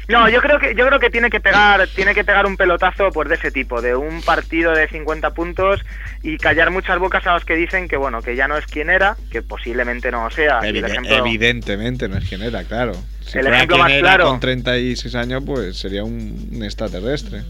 [0.08, 3.10] No, yo creo que yo creo que tiene que pegar tiene que pegar un pelotazo
[3.10, 5.84] pues de ese tipo, de un partido de 50 puntos
[6.22, 8.88] y callar muchas bocas a los que dicen que bueno, que ya no es quien
[8.88, 10.60] era, que posiblemente no sea.
[10.60, 12.92] Evide- ejemplo- Evidentemente no es quien era, claro.
[13.28, 14.24] Si El fuera ejemplo quien más era claro.
[14.28, 17.42] con 36 años, pues sería un, un extraterrestre.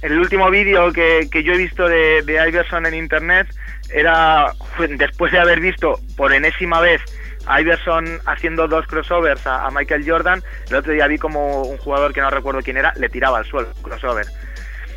[0.00, 3.48] El último vídeo que, que yo he visto de, de Iverson en internet
[3.92, 4.52] era
[4.98, 7.00] después de haber visto por enésima vez
[7.46, 10.42] a Iverson haciendo dos crossovers a, a Michael Jordan.
[10.68, 13.46] El otro día vi como un jugador que no recuerdo quién era le tiraba al
[13.46, 14.26] suelo crossover.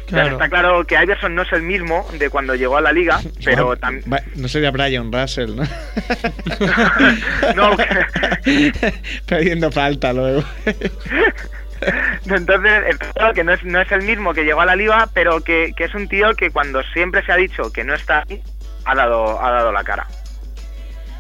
[0.07, 0.31] O sea, Claro.
[0.37, 3.75] está claro que Iverson no es el mismo de cuando llegó a la liga, pero
[3.75, 4.05] también.
[4.35, 5.63] No sería Brian Russell, ¿no?
[7.55, 7.75] No,
[9.25, 10.43] Perdiendo falta luego.
[12.25, 15.09] Entonces, está claro que no es, no es el mismo que llegó a la liga,
[15.13, 18.23] pero que, que es un tío que cuando siempre se ha dicho que no está
[18.27, 18.41] ahí,
[18.85, 20.07] ha dado, ha dado la cara.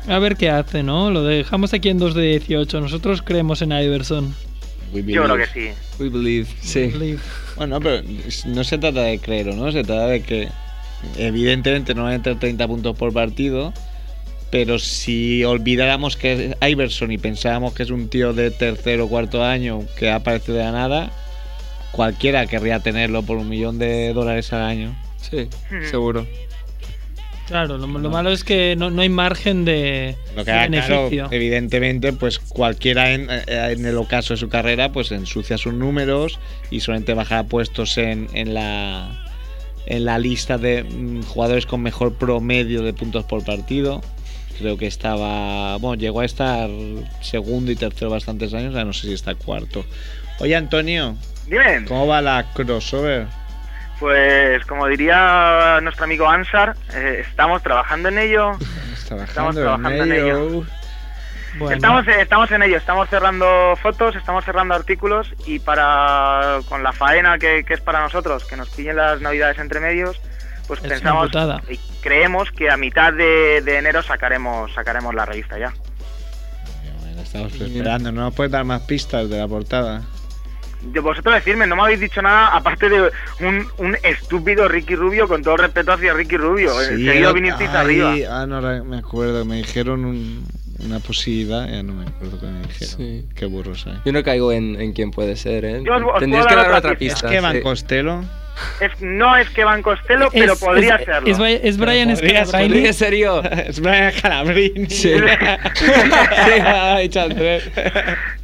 [0.09, 1.11] A ver qué hace, ¿no?
[1.11, 2.79] Lo dejamos aquí en 2 de 18.
[2.79, 4.33] Nosotros creemos en Iverson.
[4.93, 5.69] Yo creo que sí.
[5.99, 6.87] We believe, sí.
[6.87, 7.19] Believe.
[7.55, 8.03] Bueno, pero
[8.45, 10.47] no se trata de creer no, se trata de que
[11.17, 13.73] evidentemente no va a entrar 30 puntos por partido,
[14.49, 19.09] pero si olvidáramos que es Iverson y pensábamos que es un tío de tercero o
[19.09, 21.11] cuarto año que ha aparecido de la nada,
[21.91, 24.95] cualquiera querría tenerlo por un millón de dólares al año.
[25.19, 25.49] Sí,
[25.89, 26.25] seguro.
[27.47, 30.67] Claro, lo, lo malo es que no, no hay margen de, Lo que de haga,
[30.67, 31.27] claro, beneficio.
[31.31, 36.39] evidentemente, pues cualquiera en, eh, en el ocaso de su carrera, pues ensucia sus números
[36.71, 39.23] y solamente bajará puestos en, en la
[39.85, 44.01] en la lista de mm, jugadores con mejor promedio de puntos por partido.
[44.59, 46.69] Creo que estaba, bueno, llegó a estar
[47.21, 49.85] segundo y tercero bastantes años, ya no sé si está cuarto.
[50.39, 51.15] Oye, Antonio,
[51.47, 51.85] Dime.
[51.87, 53.27] ¿cómo va la crossover?
[53.99, 58.57] Pues como diría nuestro amigo Ansar, eh, estamos trabajando en ello.
[59.07, 60.65] Trabajando trabajando en ello.
[61.57, 66.83] Bueno, Estamos, eh, estamos en ello, estamos cerrando fotos, estamos cerrando artículos y para con
[66.83, 70.19] la faena que, que es para nosotros, que nos pillen las navidades entre medios,
[70.67, 71.31] pues Es pensamos
[71.67, 75.73] y creemos que a mitad de, de enero sacaremos sacaremos la revista ya.
[77.01, 80.03] Bueno, estamos esperando, ¿no nos puedes dar más pistas de la portada?
[80.81, 83.01] De vosotros decirme, no me habéis dicho nada aparte de
[83.41, 86.71] un, un estúpido Ricky Rubio, con todo el respeto hacia Ricky Rubio.
[86.81, 88.13] Seguido el- vinisteis arriba.
[88.29, 90.45] Ah, no me acuerdo, me dijeron un-
[90.85, 92.95] una posibilidad, ya no me acuerdo qué me dijeron.
[92.97, 93.25] Sí.
[93.35, 93.93] Qué burro soy.
[94.05, 95.81] Yo no caigo en, en quién puede ser, ¿eh?
[95.83, 97.13] Yo os- os Tendrías que dar otra otra pista.
[97.15, 97.27] pista.
[97.27, 97.61] ¿Es que Van sí.
[97.61, 98.23] Costello?
[98.81, 101.29] Es, no es que Van Costello, pero es- podría es, serlo.
[101.29, 102.73] Es, Bri- es Brian podría Scalabrine.
[102.75, 103.41] Podría ser yo.
[103.43, 104.89] es Brian Calabrini.
[104.89, 105.13] Sí.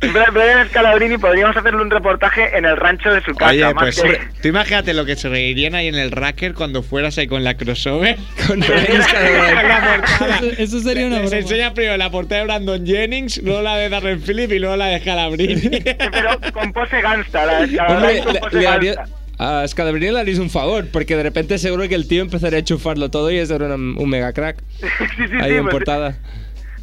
[0.02, 3.52] Bra- Brian Scalabrini podríamos hacerle un reportaje en el rancho de su casa.
[3.52, 6.84] Oye, más pues que- tú imagínate lo que se reirían ahí en el Racker cuando
[6.84, 8.18] fueras ahí con la crossover.
[8.48, 10.04] Con Brian portada.
[10.38, 11.38] Eso, eso sería una broma.
[11.38, 14.88] enseña primero la portada de Brandon Jennings, luego la de Darren Phillip y luego la
[14.88, 15.70] de Calabrini.
[15.80, 18.74] Pero con pose gangsta, la Hombre, Scalabrini con le, pose le gangsta.
[19.02, 19.06] haría-
[19.44, 23.10] a Scalabrini le un favor, porque de repente seguro que el tío empezaría a enchufarlo
[23.10, 24.58] todo y es era un, un mega crack.
[24.80, 26.16] Sí, sí, sí, Ahí en pues- portada.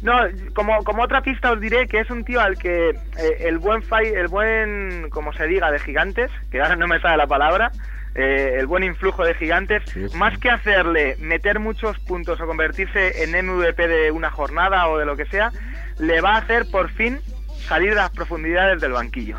[0.03, 0.17] No,
[0.55, 2.95] como, como otra pista os diré que es un tío al que eh,
[3.41, 7.17] el buen fight, el buen, como se diga, de gigantes, que ahora no me sale
[7.17, 7.71] la palabra,
[8.15, 9.83] eh, el buen influjo de gigantes,
[10.15, 15.05] más que hacerle meter muchos puntos o convertirse en MVP de una jornada o de
[15.05, 15.51] lo que sea,
[15.99, 17.19] le va a hacer por fin
[17.67, 19.37] salir de las profundidades del banquillo.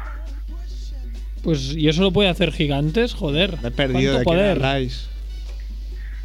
[1.43, 3.57] Pues y eso lo puede hacer gigantes, joder.
[3.62, 4.51] Me he perdido de ¿Cuánto qué poder?
[4.64, 5.09] habláis.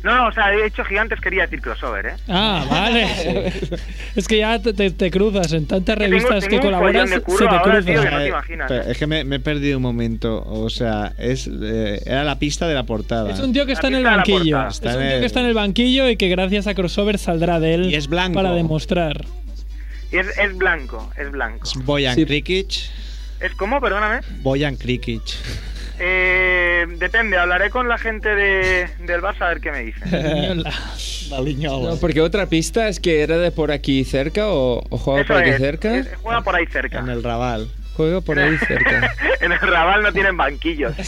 [0.04, 2.14] No, no, o sea, he dicho gigantes, quería decir crossover, ¿eh?
[2.28, 3.52] Ah, vale.
[4.16, 7.10] es que ya te, te- te cruzas en tantas Que tengo- revistas tengo que colaboras,
[7.10, 7.84] se te ahora, cruzan.
[7.86, 8.82] tío, que no te Eh, imaginas, ¿eh?
[8.90, 10.44] Es que me, me he perdido un momento.
[10.46, 13.32] O sea, es eh, era la pista de la portada.
[13.32, 14.68] Es un tío que está en el banquillo.
[14.68, 17.60] Es un tío el- que está en el banquillo y que gracias a crossover saldrá
[17.60, 18.36] de él Y es blanco.
[18.36, 19.26] para demostrar.
[20.12, 21.64] Y es, es blanco, es blanco.
[21.68, 22.24] Es Boyan Sí.
[22.26, 22.68] Krikic.
[23.40, 23.80] ¿Es como?
[23.82, 24.22] Perdóname.
[24.42, 25.22] Boyan Krikic.
[26.00, 30.64] Eh, depende, hablaré con la gente de, del Barça a ver qué me dicen.
[31.60, 35.34] No, porque otra pista es que era de por aquí cerca o, o juega Eso
[35.34, 35.98] por aquí es, cerca.
[35.98, 37.00] es- juega por ahí cerca.
[37.00, 37.68] En el Raval.
[37.98, 39.14] Juega por ahí cerca.
[39.42, 40.94] en el Raval no tienen banquillos.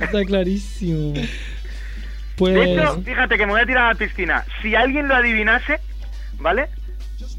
[0.00, 1.12] Está clarísimo.
[2.36, 4.44] Pues De hecho, fíjate que me voy a tirar a la piscina.
[4.62, 5.80] Si alguien lo adivinase,
[6.38, 6.68] ¿vale?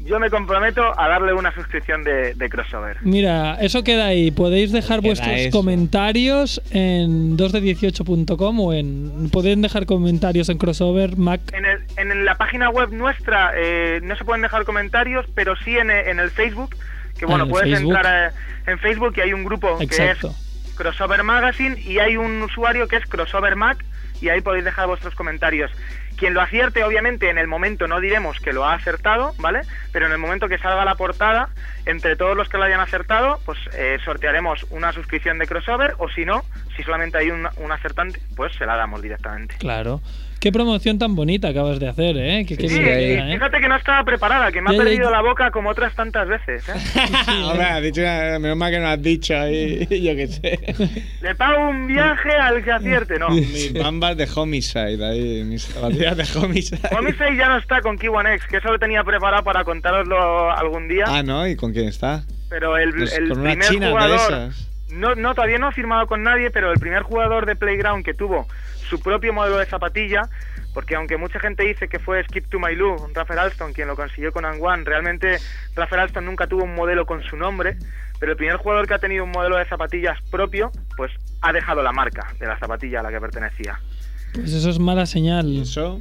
[0.06, 2.96] Yo me comprometo a darle una suscripción de, de crossover.
[3.02, 4.30] mira, eso queda ahí.
[4.30, 5.50] Podéis dejar Queda vuestros eso.
[5.58, 9.28] comentarios en 2de18.com o en.
[9.30, 11.40] Podéis dejar comentarios en crossover Mac.
[11.52, 15.76] En, el- en la página web nuestra eh, no se pueden dejar comentarios, pero sí
[15.76, 16.76] en, en el Facebook.
[17.18, 17.94] Que Ah, bueno, en puedes Facebook.
[17.96, 18.34] entrar eh,
[18.70, 20.28] en Facebook y hay un grupo Exacto.
[20.28, 23.82] que es Crossover Magazine y hay un usuario que es Crossover Mac
[24.20, 25.70] y ahí podéis dejar vuestros comentarios.
[26.16, 29.62] Quien lo acierte, obviamente, en el momento no diremos que lo ha acertado, ¿vale?
[29.92, 31.50] Pero en el momento que salga la portada,
[31.84, 36.08] entre todos los que lo hayan acertado, pues eh, sortearemos una suscripción de crossover o
[36.08, 36.42] si no,
[36.76, 39.56] si solamente hay un, un acertante, pues se la damos directamente.
[39.58, 40.00] Claro.
[40.38, 42.44] Qué promoción tan bonita acabas de hacer, ¿eh?
[42.46, 43.32] Que qué Sí, eh, ¿eh?
[43.34, 45.10] fíjate que no estaba preparada, que me Ya, ha ya, perdido ya.
[45.10, 46.68] la boca como otras tantas veces.
[46.68, 46.72] ¿eh?
[47.42, 50.74] Hombre, has dicho, menos mal que no has dicho ahí, yo qué sé.
[51.22, 53.30] Le pago un viaje al que acierte, no.
[53.30, 56.80] Mis bambas de homicide ahí, mis zapatillas de homicide.
[56.96, 60.50] Homicide ya no está con Key One X, que eso lo tenía preparado para contároslo
[60.52, 61.48] algún día, Ah, ¿no?
[61.48, 62.24] ¿Y con quién está?
[62.50, 64.16] pero el, Pues el con una primer china de jugador...
[64.20, 64.68] esas.
[64.90, 68.14] No, no, todavía no ha firmado con nadie, pero el primer jugador de Playground que
[68.14, 68.46] tuvo
[68.88, 70.28] su propio modelo de zapatilla,
[70.74, 73.96] porque aunque mucha gente dice que fue Skip to My Lou, Rafael Alston, quien lo
[73.96, 75.38] consiguió con Anguan, realmente
[75.74, 77.76] Rafael Alston nunca tuvo un modelo con su nombre,
[78.20, 81.82] pero el primer jugador que ha tenido un modelo de zapatillas propio, pues ha dejado
[81.82, 83.80] la marca de la zapatilla a la que pertenecía.
[84.34, 85.56] Pues eso es mala señal.
[85.60, 86.00] ¿Eso?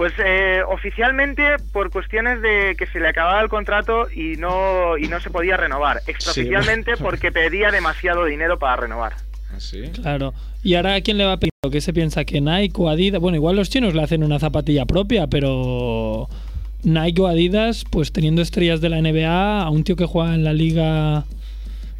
[0.00, 5.08] Pues eh, oficialmente por cuestiones de que se le acababa el contrato y no y
[5.08, 6.00] no se podía renovar.
[6.06, 9.12] Extraoficialmente porque pedía demasiado dinero para renovar.
[9.54, 9.82] ¿Así?
[9.92, 10.32] Claro.
[10.62, 11.50] ¿Y ahora a quién le va a pedir?
[11.70, 12.24] ¿Qué se piensa?
[12.24, 13.20] ¿Que Nike o Adidas?
[13.20, 16.30] Bueno, igual los chinos le hacen una zapatilla propia, pero
[16.82, 20.44] Nike o Adidas, pues teniendo estrellas de la NBA, a un tío que juega en
[20.44, 21.26] la liga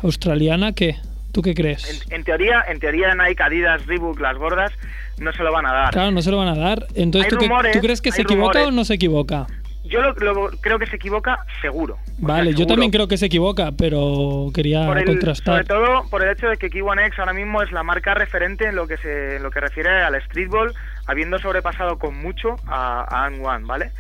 [0.03, 0.97] australiana, ¿qué?
[1.33, 2.03] ¿Tú qué crees?
[2.09, 4.73] En, en teoría, en teoría Nike, Adidas, Reebok, las gordas
[5.21, 5.91] no se lo van a dar.
[5.93, 6.87] Claro, no se lo van a dar.
[6.95, 8.67] Entonces, ¿tú, rumores, ¿tú crees que se equivoca rumores.
[8.69, 9.47] o no se equivoca?
[9.85, 11.99] Yo lo, lo- creo que se equivoca seguro.
[12.19, 12.75] Vale, yo seguro.
[12.75, 15.55] también creo que se equivoca, pero quería por el- contrastar.
[15.55, 18.15] sobre todo por el hecho de que Key One X ahora mismo es la marca
[18.15, 20.75] referente en lo que se en lo que refiere al streetball,
[21.07, 23.91] habiendo sobrepasado con mucho a, a An One, ¿vale?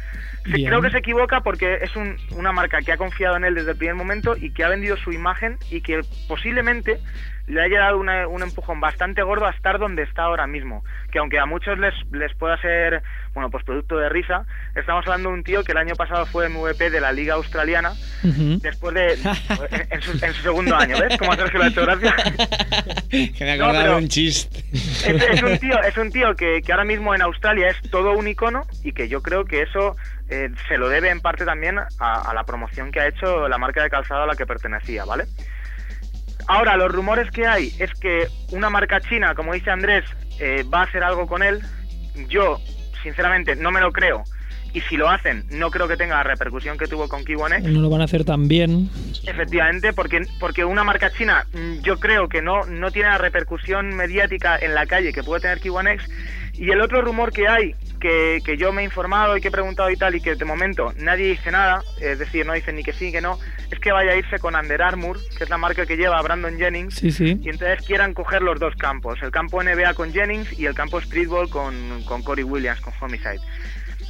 [0.44, 3.54] Sí, creo que se equivoca porque es un- una marca que ha confiado en él
[3.54, 6.98] desde el primer momento y que ha vendido su imagen y que posiblemente
[7.46, 10.84] le haya dado una- un empujón bastante gordo a estar donde está ahora mismo.
[11.10, 13.02] Que aunque a muchos les, les pueda ser,
[13.34, 16.48] bueno, pues producto de risa, estamos hablando de un tío que el año pasado fue
[16.48, 21.18] MVP de la Liga Australiana después de en, en su, en su segundo año, ¿ves?
[21.18, 22.14] Como a Sergio hecho gracia.
[23.10, 24.60] Que me he No, acordado pero- de un chiste.
[24.72, 28.12] Es, es un tío, es un tío que, que ahora mismo en Australia es todo
[28.12, 29.96] un icono y que yo creo que eso
[30.30, 33.58] eh, se lo debe en parte también a, a la promoción que ha hecho la
[33.58, 35.26] marca de calzado a la que pertenecía, ¿vale?
[36.46, 40.04] Ahora, los rumores que hay es que una marca china, como dice Andrés,
[40.40, 41.60] eh, va a hacer algo con él.
[42.28, 42.58] Yo,
[43.02, 44.24] sinceramente, no me lo creo.
[44.72, 47.64] Y si lo hacen, no creo que tenga la repercusión que tuvo con Kiwanex.
[47.64, 48.88] No lo van a hacer tan bien.
[49.26, 53.94] Efectivamente, porque, porque una marca china mm, yo creo que no, no tiene la repercusión
[53.94, 56.04] mediática en la calle que puede tener Kiwanex.
[56.54, 59.50] Y el otro rumor que hay, que, que yo me he informado y que he
[59.50, 62.82] preguntado y tal, y que de momento nadie dice nada, es decir, no dicen ni
[62.82, 63.38] que sí ni que no,
[63.70, 66.56] es que vaya a irse con Under Armour, que es la marca que lleva Brandon
[66.58, 67.38] Jennings, Sí, sí.
[67.42, 71.00] y entonces quieran coger los dos campos, el campo NBA con Jennings y el campo
[71.00, 73.38] Streetball con, con Corey Williams, con Homicide.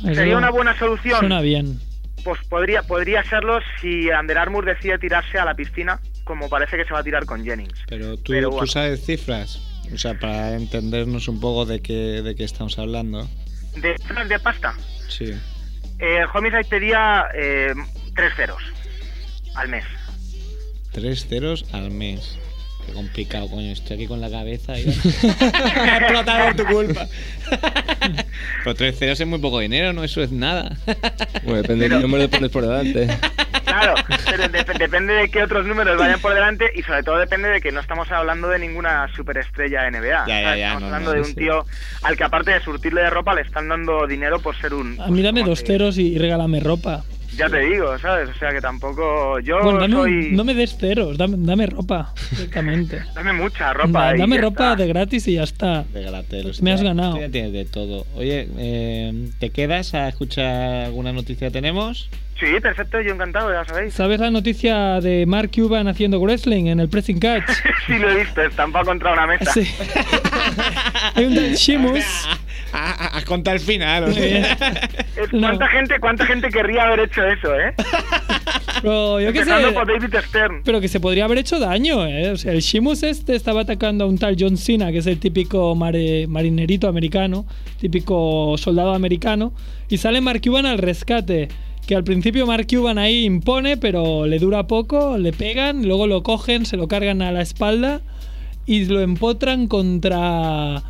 [0.05, 1.19] Eso ¿Sería una buena solución?
[1.19, 1.79] Suena bien.
[2.25, 6.85] Pues podría, podría serlo si Under Armour decide tirarse a la piscina, como parece que
[6.85, 7.83] se va a tirar con Jennings.
[7.89, 9.61] Pero tú, Pero tú sabes cifras.
[9.93, 13.29] O sea, para entendernos un poco de qué, de qué estamos hablando.
[13.77, 13.95] De
[14.29, 14.75] de pasta,
[15.09, 15.33] Sí.
[15.99, 17.73] eh, Homicide pedía eh,
[18.15, 18.63] tres ceros
[19.55, 19.85] al mes.
[20.93, 22.39] Tres ceros al mes.
[22.87, 23.71] Qué complicado, coño.
[23.73, 24.85] Estoy aquí con la cabeza y...
[25.43, 27.07] ha explotado por tu culpa.
[28.65, 30.05] Pero tres ceros es muy poco dinero, ¿no?
[30.05, 30.77] Eso es nada.
[31.45, 33.09] Bueno, depende de qué número le pones por delante.
[33.65, 33.95] Claro,
[34.27, 37.61] pero dep- depende de qué otros números vayan por delante y sobre todo depende de
[37.61, 40.27] que no estamos hablando de ninguna superestrella NBA.
[40.27, 40.59] Ya, ya, ¿sabes?
[40.59, 41.35] ya, Estamos no, hablando no, de un sí.
[41.37, 41.67] tío
[42.03, 45.01] al que aparte de surtirle de ropa le están dando dinero por ser un...
[45.01, 47.05] A mí dame como dos ceros y regálame ropa.
[47.41, 48.29] Ya te digo, ¿sabes?
[48.29, 49.41] O sea que tampoco...
[49.41, 50.31] Yo Bueno, dame, un- soy...
[50.33, 53.03] no me des ceros, dame, dame ropa directamente.
[53.15, 54.13] Dame mucha ropa.
[54.13, 54.77] Da- dame ropa está.
[54.83, 55.85] de gratis y ya está.
[55.93, 56.53] De Galatel.
[56.61, 57.19] Me has ganado.
[57.19, 58.07] Ya tienes de todo.
[58.15, 62.09] Oye, eh, ¿te quedas a escuchar alguna noticia que tenemos?
[62.39, 63.93] Sí, perfecto, yo encantado, ya sabéis.
[63.93, 67.45] ¿Sabes la noticia de Mark Cuban haciendo wrestling en el pressing catch?
[67.87, 69.53] sí, lo he visto, estampado contra una mesa.
[69.53, 69.67] Sí.
[71.15, 72.05] Hay un Sheamus.
[72.73, 74.05] A, a contar el final.
[74.05, 74.23] o sea.
[74.53, 74.97] Eh,
[75.33, 75.41] No.
[75.49, 77.75] ¿Cuánta, gente, ¿Cuánta gente querría haber hecho eso, eh?
[78.83, 79.51] Pero yo qué sé.
[79.75, 80.63] Por David Stern.
[80.65, 82.31] Pero que se podría haber hecho daño, ¿eh?
[82.31, 85.19] O sea, el Shimus este estaba atacando a un tal John Cena, que es el
[85.19, 87.45] típico mare- marinerito americano,
[87.81, 89.53] típico soldado americano,
[89.89, 91.49] y sale Mark Cuban al rescate.
[91.87, 96.23] Que al principio Mark Cuban ahí impone, pero le dura poco, le pegan, luego lo
[96.23, 98.01] cogen, se lo cargan a la espalda
[98.65, 100.83] y lo empotran contra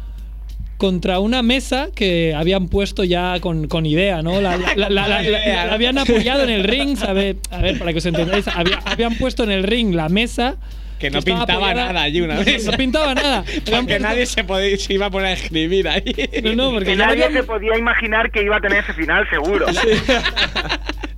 [0.81, 4.41] contra una mesa que habían puesto ya con, con idea, ¿no?
[4.41, 7.37] La, la- la- la- la- la- la habían apoyado en el ring, ¿sabe?
[7.51, 10.57] A ver, para que os entendáis, había- habían puesto en el ring la mesa.
[10.99, 12.65] Que no estaba pintaba apoyada- nada allí una no, vez.
[12.65, 13.45] No, pintaba nada.
[13.71, 16.15] Porque nadie se, podía, se iba a poner a escribir ahí.
[16.43, 19.29] No, no, porque Que nadie habían, se podía imaginar que iba a tener ese final,
[19.29, 19.67] seguro.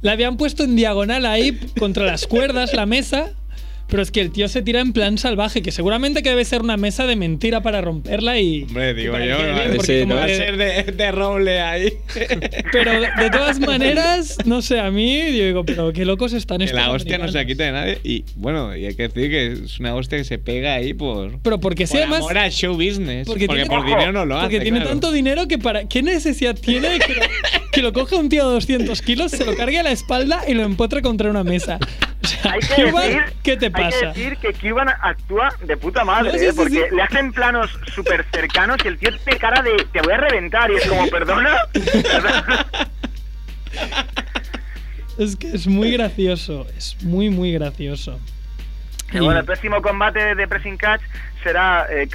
[0.01, 3.31] la habían puesto en diagonal ahí contra las cuerdas la mesa.
[3.89, 6.63] Pero es que el tío se tira en plan salvaje, que seguramente que debe ser
[6.63, 8.63] una mesa de mentira para romperla y.
[8.63, 9.55] Hombre, digo yo, que ¿no?
[9.55, 10.21] bien, porque Sí, como ¿no?
[10.21, 11.93] Va a que- ser de, de roble ahí.
[12.73, 16.59] Pero de, de todas maneras, no sé, a mí yo digo, pero qué locos están
[16.59, 16.81] Que estos.
[16.81, 17.99] la hostia no se la quita de nadie.
[18.03, 21.39] Y bueno, y hay que decir que es una hostia que se pega ahí por.
[21.43, 22.55] Pero porque por sí, además.
[22.55, 23.27] show business.
[23.27, 24.45] Porque Porque, tiene- por dinero no lo hace.
[24.47, 24.91] Porque tiene claro.
[24.91, 25.87] tanto dinero que para.
[25.89, 27.21] ¿Qué necesidad tiene que lo,
[27.73, 30.55] que lo coge un tío de 200 kilos, se lo cargue a la espalda y
[30.55, 31.79] lo empotre contra una mesa?
[32.23, 33.99] O sea, Hay que, Cuban, decir, ¿qué te hay pasa?
[34.01, 36.51] que decir que Cuban actúa de puta madre, No, sí, ¿eh?
[36.51, 36.95] sí, porque sí.
[36.95, 40.71] le hacen planos súper cercanos y el tío tiene cara de te voy a reventar
[40.71, 41.57] y es como, perdona.
[45.19, 46.67] Es que es muy gracioso.
[46.77, 48.19] Es muy, muy gracioso.
[49.13, 51.03] Y bueno, el próximo combate de Pressing Catch
[51.43, 52.09] será eh,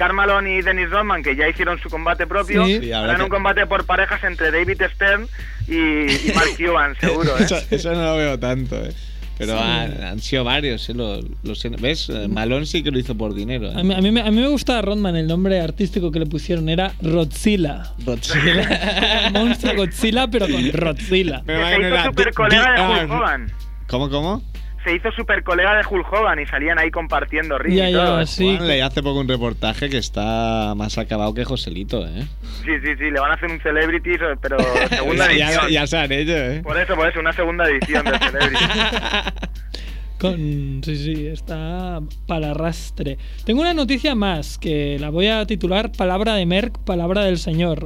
[0.46, 2.64] y Dennis Rodman, que ya hicieron su combate propio.
[2.66, 2.78] Sí.
[2.80, 5.26] Sí, habrá Harán que- un combate por parejas entre David Stern
[5.66, 7.44] y, y Mark Cuban, seguro, ¿eh?
[7.44, 8.92] Eso, eso no lo veo tanto, eh.
[9.38, 9.58] Pero Sí.
[9.62, 10.94] han, han sido varios, ¿eh?
[10.94, 12.08] Los, los- ¿Ves?
[12.10, 13.68] Eh, Malón sí que lo hizo por dinero.
[13.68, 13.74] ¿eh?
[13.76, 16.26] A mí, a, mí, me- a mí me gustaba Rodman, el nombre artístico que le
[16.26, 17.92] pusieron era Rodzilla.
[18.04, 19.30] Godzilla.
[19.32, 21.42] Monstruo Godzilla, pero con Rodzilla.
[21.46, 23.52] Me era hizo super colega de Di- Hulk ah, Hogan.
[23.86, 24.42] ¿Cómo, cómo?
[24.84, 28.20] Se hizo super colega de Hulk Hogan y salían ahí compartiendo ring Ya, y todo.
[28.20, 28.56] ya, sí.
[28.56, 32.26] Juan, leí hace poco un reportaje que está más acabado que Joselito, ¿eh?
[32.64, 34.10] Sí, sí, sí, le van a hacer un Celebrity,
[34.40, 34.56] pero
[34.88, 35.68] segunda ya, edición.
[35.70, 36.60] ya se han hecho, ¿eh?
[36.62, 38.64] Por eso, por eso, una segunda edición de Celebrity.
[40.18, 43.18] Con, sí, sí, está para arrastre.
[43.44, 47.84] Tengo una noticia más que la voy a titular Palabra de Merck, Palabra del Señor.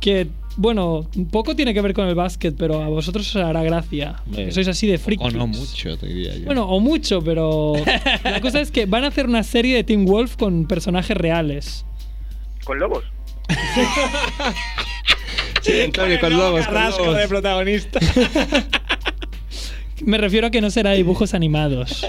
[0.00, 3.62] Que, bueno, un poco tiene que ver con el básquet, pero a vosotros os hará
[3.62, 4.16] gracia.
[4.26, 5.34] Hombre, Que sois así de O frikis.
[5.34, 6.44] no mucho, te diría yo.
[6.46, 7.72] Bueno, o mucho, pero
[8.24, 11.84] la cosa es que van a hacer una serie de Team Wolf con personajes reales.
[12.64, 13.04] Con lobos.
[15.62, 17.16] Sí, Antonio, con lobos, con lobos.
[17.16, 18.00] de protagonista.
[20.04, 22.04] Me refiero a que no será dibujos animados.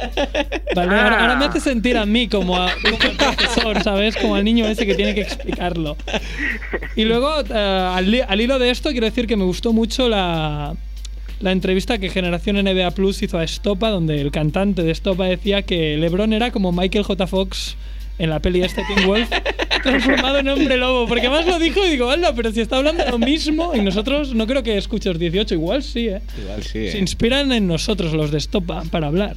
[0.75, 1.19] Vale, Ah.
[1.21, 4.15] ahora, me hace sentir a mí como, a, como profesor, ¿sabes?
[4.17, 5.95] Como al niño ese que tiene que explicarlo.
[6.95, 10.73] Y luego, eh, al, al hilo de esto, quiero decir que me gustó mucho la,
[11.41, 15.61] la entrevista que Generación NBA Plus hizo a Estopa, donde el cantante de Estopa decía
[15.61, 17.27] que LeBron era como Michael J.
[17.27, 17.75] Fox
[18.17, 19.29] en la peli este Teen Wolf,
[19.83, 21.07] transformado en hombre lobo.
[21.07, 24.33] Porque más lo dijo y digo, anda, pero si está hablando lo mismo y nosotros
[24.33, 26.21] no creo que escuches 18, igual sí, ¿eh?
[26.41, 26.99] Igual sí, Se ¿eh?
[26.99, 29.35] inspiran en nosotros, los de Estopa, para hablar.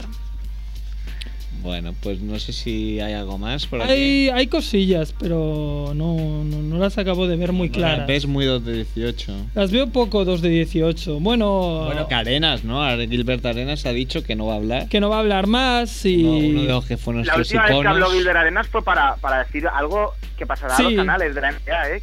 [1.63, 3.91] Bueno, pues no sé si hay algo más por aquí.
[3.93, 8.07] Hay, hay cosillas, pero no, no, no las acabo de ver muy No, claras.
[8.07, 9.33] Ves muy 2 de 18.
[9.55, 11.21] Las veo poco 2 de 18.
[11.21, 12.81] Bueno, Bueno, que Arenas, ¿no?
[12.99, 14.89] Gilbert Arenas ha dicho que no va a hablar.
[14.89, 16.25] que no va a hablar más y...
[16.25, 18.11] Uno, uno de los que fue La nuestros última vez que habló.
[18.11, 20.83] Gilbert Arenas fue para, para decir algo que pasará Sí.
[20.85, 22.03] a los canales de la NBA, ¿eh?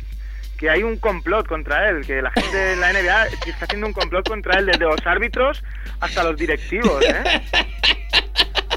[0.57, 3.93] Que hay un complot contra él, que la gente de la NBA está haciendo un
[3.93, 5.61] complot contra él, desde los árbitros
[5.99, 7.41] hasta los directivos, ¿eh?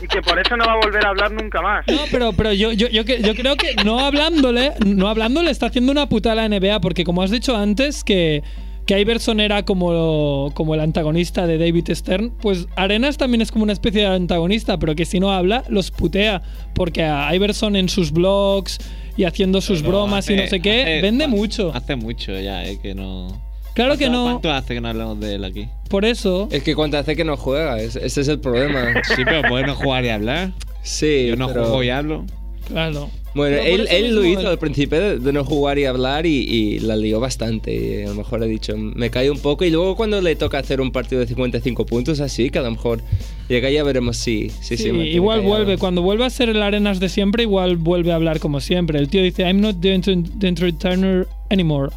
[0.02, 1.84] Y que por eso no va a volver a hablar nunca más.
[1.88, 5.66] No, pero, pero yo, yo, yo, que- yo creo que no hablándole, no hablándole está
[5.66, 8.42] haciendo una putada a la NBA, porque como has dicho antes, que,
[8.86, 13.64] que Iverson era como, como el antagonista de David Stern, pues Arenas también es como
[13.64, 16.42] una especie de antagonista, pero que si no habla, los putea,
[16.74, 18.78] porque a Iverson en sus blogs
[19.16, 21.72] y haciendo sus Pero bromas y no sé qué, hace- vende mucho.
[21.74, 22.78] Hace mucho ya, ¿eh?
[22.80, 23.47] Que no.
[23.78, 25.68] Claro que ¿Cuánto- no, ¿Cuánto hace que no hablamos de él aquí?
[25.88, 26.48] por eso.
[26.50, 28.92] Es que cuando hace que no juega, es- ese es el problema.
[29.16, 30.52] Sí, pero puede no jugar y hablar.
[30.82, 32.24] Sí, Yo no pero- juego y hablo.
[32.66, 33.08] Claro.
[33.34, 35.44] Bueno, Pero por él, eso él lo mismo hizo el- al principio de, de no
[35.44, 37.74] jugar y hablar y, y la lió bastante.
[37.74, 39.64] Y a lo mejor he dicho, me cae un poco.
[39.64, 42.70] Y luego cuando le toca hacer un partido de 55 puntos así, que a lo
[42.72, 43.00] mejor
[43.48, 45.54] llega ya veremos si sí, Sí, sí, mantiene igual callado.
[45.56, 45.78] vuelve.
[45.78, 48.98] Cuando vuelva a ser el Arenas de siempre, igual vuelve a hablar como siempre.
[48.98, 51.92] El tío dice, I'm not the, ent- the entertainer anymore.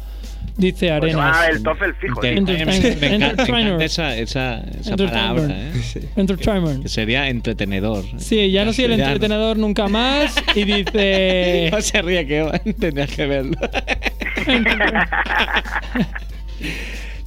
[0.56, 1.48] Dice Pues Arenas.
[1.48, 2.20] el TOEFL fijo.
[2.20, 3.30] Me, encanta, me Entertainer.
[3.32, 5.10] encanta esa, esa, esa Entertainer.
[5.10, 6.08] palabra, ¿eh?
[6.16, 6.82] Entertainment.
[6.82, 8.04] Que sería entretenedor.
[8.18, 10.34] Sí, ya no soy el entretenedor nunca más.
[10.54, 11.70] Y dice.
[11.72, 13.56] No se ríe que tendrías que verlo.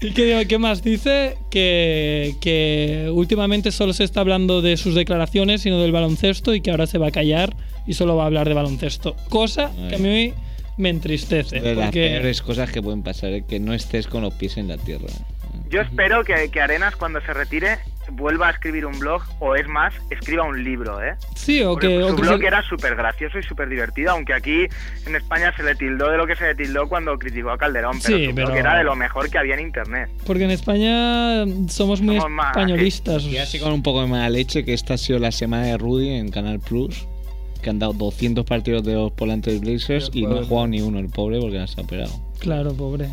[0.01, 1.37] ¿Y qué, qué más dice?
[1.49, 6.61] Que, que últimamente solo se está hablando de sus declaraciones y no del baloncesto y
[6.61, 7.55] que ahora se va a callar
[7.87, 9.15] y solo va a hablar de baloncesto.
[9.29, 10.33] Cosa que a mí
[10.77, 11.59] me entristece.
[11.59, 14.57] De las porque- peores cosas que pueden pasar es que no estés con los pies
[14.57, 15.07] en la tierra.
[15.69, 17.77] Yo espero que, que Arenas cuando se retire
[18.11, 21.15] vuelva a escribir un blog o es más, escriba un libro, ¿eh?
[21.35, 24.11] Sí, o Porque que, o su que blog se- era súper gracioso y súper divertido,
[24.11, 24.67] aunque aquí
[25.07, 27.99] en España se le tildó de lo que se le tildó cuando criticó a Calderón,
[28.03, 30.07] pero Sí, su blog pero- era de lo mejor que había en internet.
[30.27, 33.23] porque en España somos muy Somos más- españolistas.
[33.23, 35.77] Y así con un poco de mala leche que esta ha sido la semana de
[35.77, 37.07] Rudy en Canal Plus.
[37.65, 40.99] Que han dado 200 partidos de los Polantes Blazers y no ha jugado ni uno
[40.99, 42.11] el pobre porque no se ha operado.
[42.37, 43.07] Claro, pobre.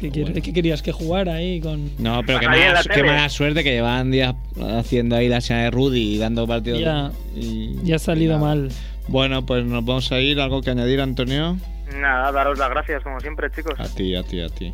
[0.00, 1.88] ¿Qué, quiere- qué querías que jugara ahí con.?
[1.98, 4.34] No, pero qué mala, qué suerte que llevaban días
[4.76, 6.80] haciendo ahí la semana de Rudy y dando partidos.
[6.80, 7.12] Ya.
[7.36, 8.70] y- Ya ha salido y mal.
[9.06, 10.40] Bueno, pues nos vamos a ir.
[10.40, 11.56] ¿Algo que añadir, Antonio?
[11.96, 13.74] Nada, daros las gracias como siempre, chicos.
[13.78, 14.72] A ti, a ti, a ti.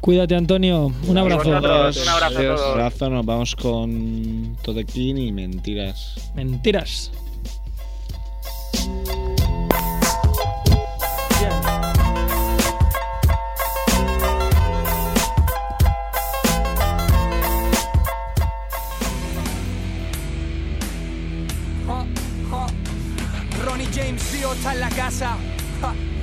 [0.00, 0.90] Cuídate, Antonio.
[1.06, 1.44] Un abrazo.
[1.50, 2.02] vosotros.
[2.02, 2.60] Un abrazo todos.
[2.70, 3.10] abrazo.
[3.10, 6.30] Nos vamos con Todequín y mentiras.
[6.34, 7.10] Mentiras.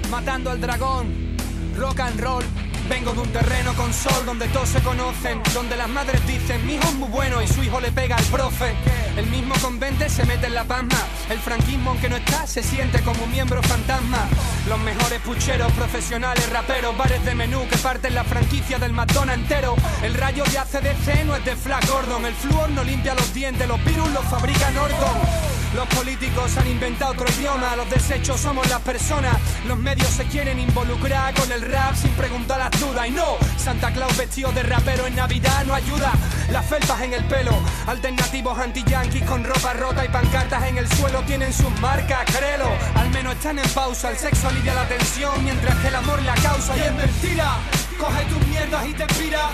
[0.10, 1.38] Matando al dragón.
[1.78, 2.44] Rock and roll.
[2.90, 6.74] Vengo de un terreno con sol donde todos se conocen, donde las madres dicen mi
[6.74, 8.74] hijo es muy bueno y su hijo le pega al profe.
[9.16, 13.00] El mismo convente se mete en la pasma, el franquismo aunque no está se siente
[13.02, 14.28] como un miembro fantasma.
[14.68, 19.76] Los mejores pucheros, profesionales, raperos, bares de menú que parten la franquicia del McDonald's entero.
[20.04, 23.66] El rayo de ACDC no es de Flash Gordon, el flúor no limpia los dientes,
[23.70, 25.51] los virus los fabrica Norton.
[25.76, 29.38] Los políticos han inventado otro idioma, los desechos somos las personas.
[29.66, 33.08] Los medios se quieren involucrar con el rap sin preguntar las dudas.
[33.08, 36.12] Y no, Santa Claus vestido de rapero en Navidad no ayuda.
[36.52, 37.58] Las felpas en el pelo,
[37.88, 42.70] alternativos anti-yanquis con ropa rota y pancartas en el suelo tienen sus marcas, créelo.
[42.96, 46.36] Al menos están en pausa, el sexo alivia la tensión mientras que el amor la
[46.36, 46.76] causa.
[46.76, 47.60] Y es mentira,
[47.98, 49.50] coge tus mierdas y te inspira.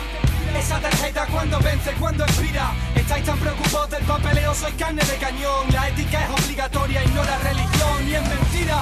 [0.58, 2.74] Esa tarjeta cuando vence, cuando expira.
[2.96, 5.68] Estáis tan preocupados del papeleo, soy carne de cañón.
[5.72, 8.10] La ética es obligatoria y no la religión.
[8.10, 8.80] Y es mentira,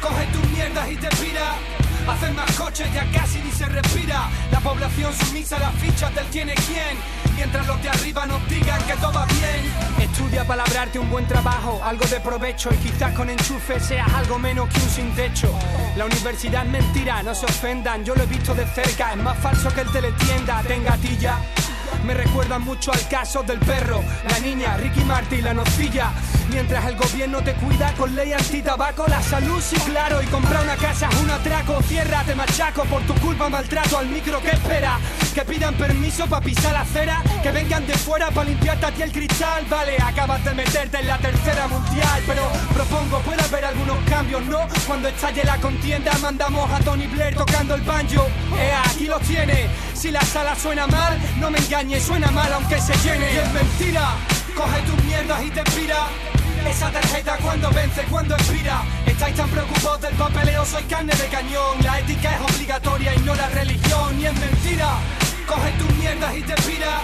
[0.00, 1.54] coge tus mierdas y te pira.
[2.08, 4.28] Hacen más coches, ya casi ni se respira.
[4.50, 7.21] La población sumisa a las fichas del es quién.
[7.42, 9.72] Mientras los de arriba nos digan que todo va bien.
[9.98, 12.70] Estudia para labrarte un buen trabajo, algo de provecho.
[12.72, 15.52] Y quizás con enchufe seas algo menos que un sin techo.
[15.96, 18.04] La universidad es mentira, no se ofendan.
[18.04, 20.62] Yo lo he visto de cerca, es más falso que el teletienda.
[20.68, 21.40] Tenga tilla.
[22.04, 26.12] Me recuerda mucho al caso del perro, la niña, Ricky Martin, la nocilla.
[26.50, 30.22] Mientras el gobierno te cuida con ley antitabaco, la salud sí claro.
[30.22, 32.84] Y comprar una casa es un atraco, cierra, te machaco.
[32.84, 34.98] Por tu culpa maltrato al micro que espera.
[35.34, 39.00] Que pidan permiso para pisar la acera, que vengan de fuera para limpiarte a ti
[39.00, 39.64] el cristal.
[39.70, 42.42] Vale, acabas de meterte en la tercera mundial, pero
[42.74, 44.60] propongo puede haber algunos cambios, ¿no?
[44.86, 48.26] Cuando estalle la contienda mandamos a Tony Blair tocando el banjo.
[48.58, 49.70] Ea, aquí los tiene.
[49.94, 53.32] Si la sala suena mal, no me engañes, suena mal aunque se llene.
[53.32, 54.14] Y es mentira,
[54.54, 56.06] coge tus mierdas y te inspira.
[56.68, 58.82] Esa tarjeta cuando vence, cuando expira.
[59.06, 61.82] Estáis tan preocupados del papeleo, soy carne de cañón.
[61.82, 64.20] La ética es obligatoria y no la religión.
[64.20, 64.90] Y es mentira,
[65.46, 67.00] coge tus mierdas y te inspira.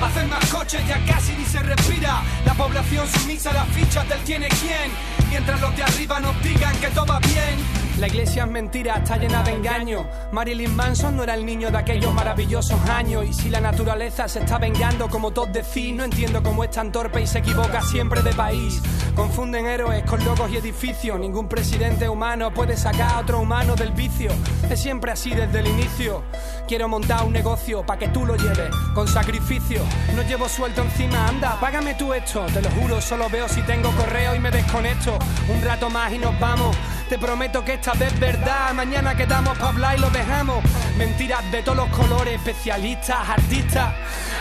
[0.00, 2.22] Hacen más coches, ya casi ni se respira.
[2.46, 4.90] La población sumisa a las fichas del es quién.
[5.28, 7.89] Mientras los de arriba nos digan que todo va bien.
[7.98, 10.06] La iglesia es mentira, está llena de engaño.
[10.32, 13.26] Marilyn Manson no era el niño de aquellos maravillosos años.
[13.28, 16.90] Y si la naturaleza se está vengando, como todos decís, no entiendo cómo es tan
[16.92, 18.80] torpe y se equivoca siempre de país.
[19.14, 21.18] Confunden héroes con logos y edificios.
[21.18, 24.30] Ningún presidente humano puede sacar a otro humano del vicio.
[24.70, 26.22] Es siempre así desde el inicio.
[26.66, 29.82] Quiero montar un negocio para que tú lo lleves con sacrificio.
[30.14, 32.46] No llevo suelto encima, anda, págame tú esto.
[32.46, 35.18] Te lo juro, solo veo si tengo correo y me desconecto.
[35.52, 36.76] Un rato más y nos vamos.
[37.10, 38.72] Te prometo que esta vez es verdad.
[38.72, 40.62] Mañana quedamos para hablar y lo dejamos.
[40.96, 43.92] Mentiras de todos los colores, especialistas, artistas.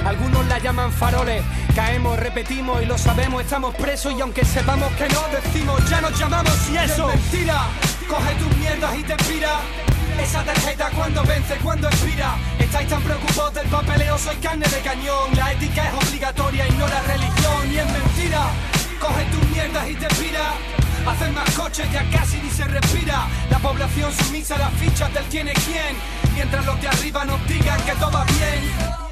[0.06, 1.42] Algunos la llaman faroles.
[1.76, 3.42] Caemos, repetimos y lo sabemos.
[3.42, 7.10] Estamos presos y aunque sepamos que no, decimos ya nos llamamos y eso.
[7.10, 7.60] Es mentira,
[8.08, 9.60] coge tus mierdas y te inspira.
[10.22, 12.36] Esa tarjeta cuando vence, cuando expira.
[12.60, 15.36] Estáis tan preocupados del papeleo, soy carne de cañón.
[15.36, 17.74] La ética es obligatoria y no la religión.
[17.74, 18.44] Y es mentira,
[19.00, 20.79] coge tus mierdas y te inspira.
[21.10, 23.28] Hacen más coches, ya casi ni se respira.
[23.50, 25.96] La población sumisa a las fichas del es quién.
[26.36, 29.09] Mientras los de arriba nos digan que todo va bien.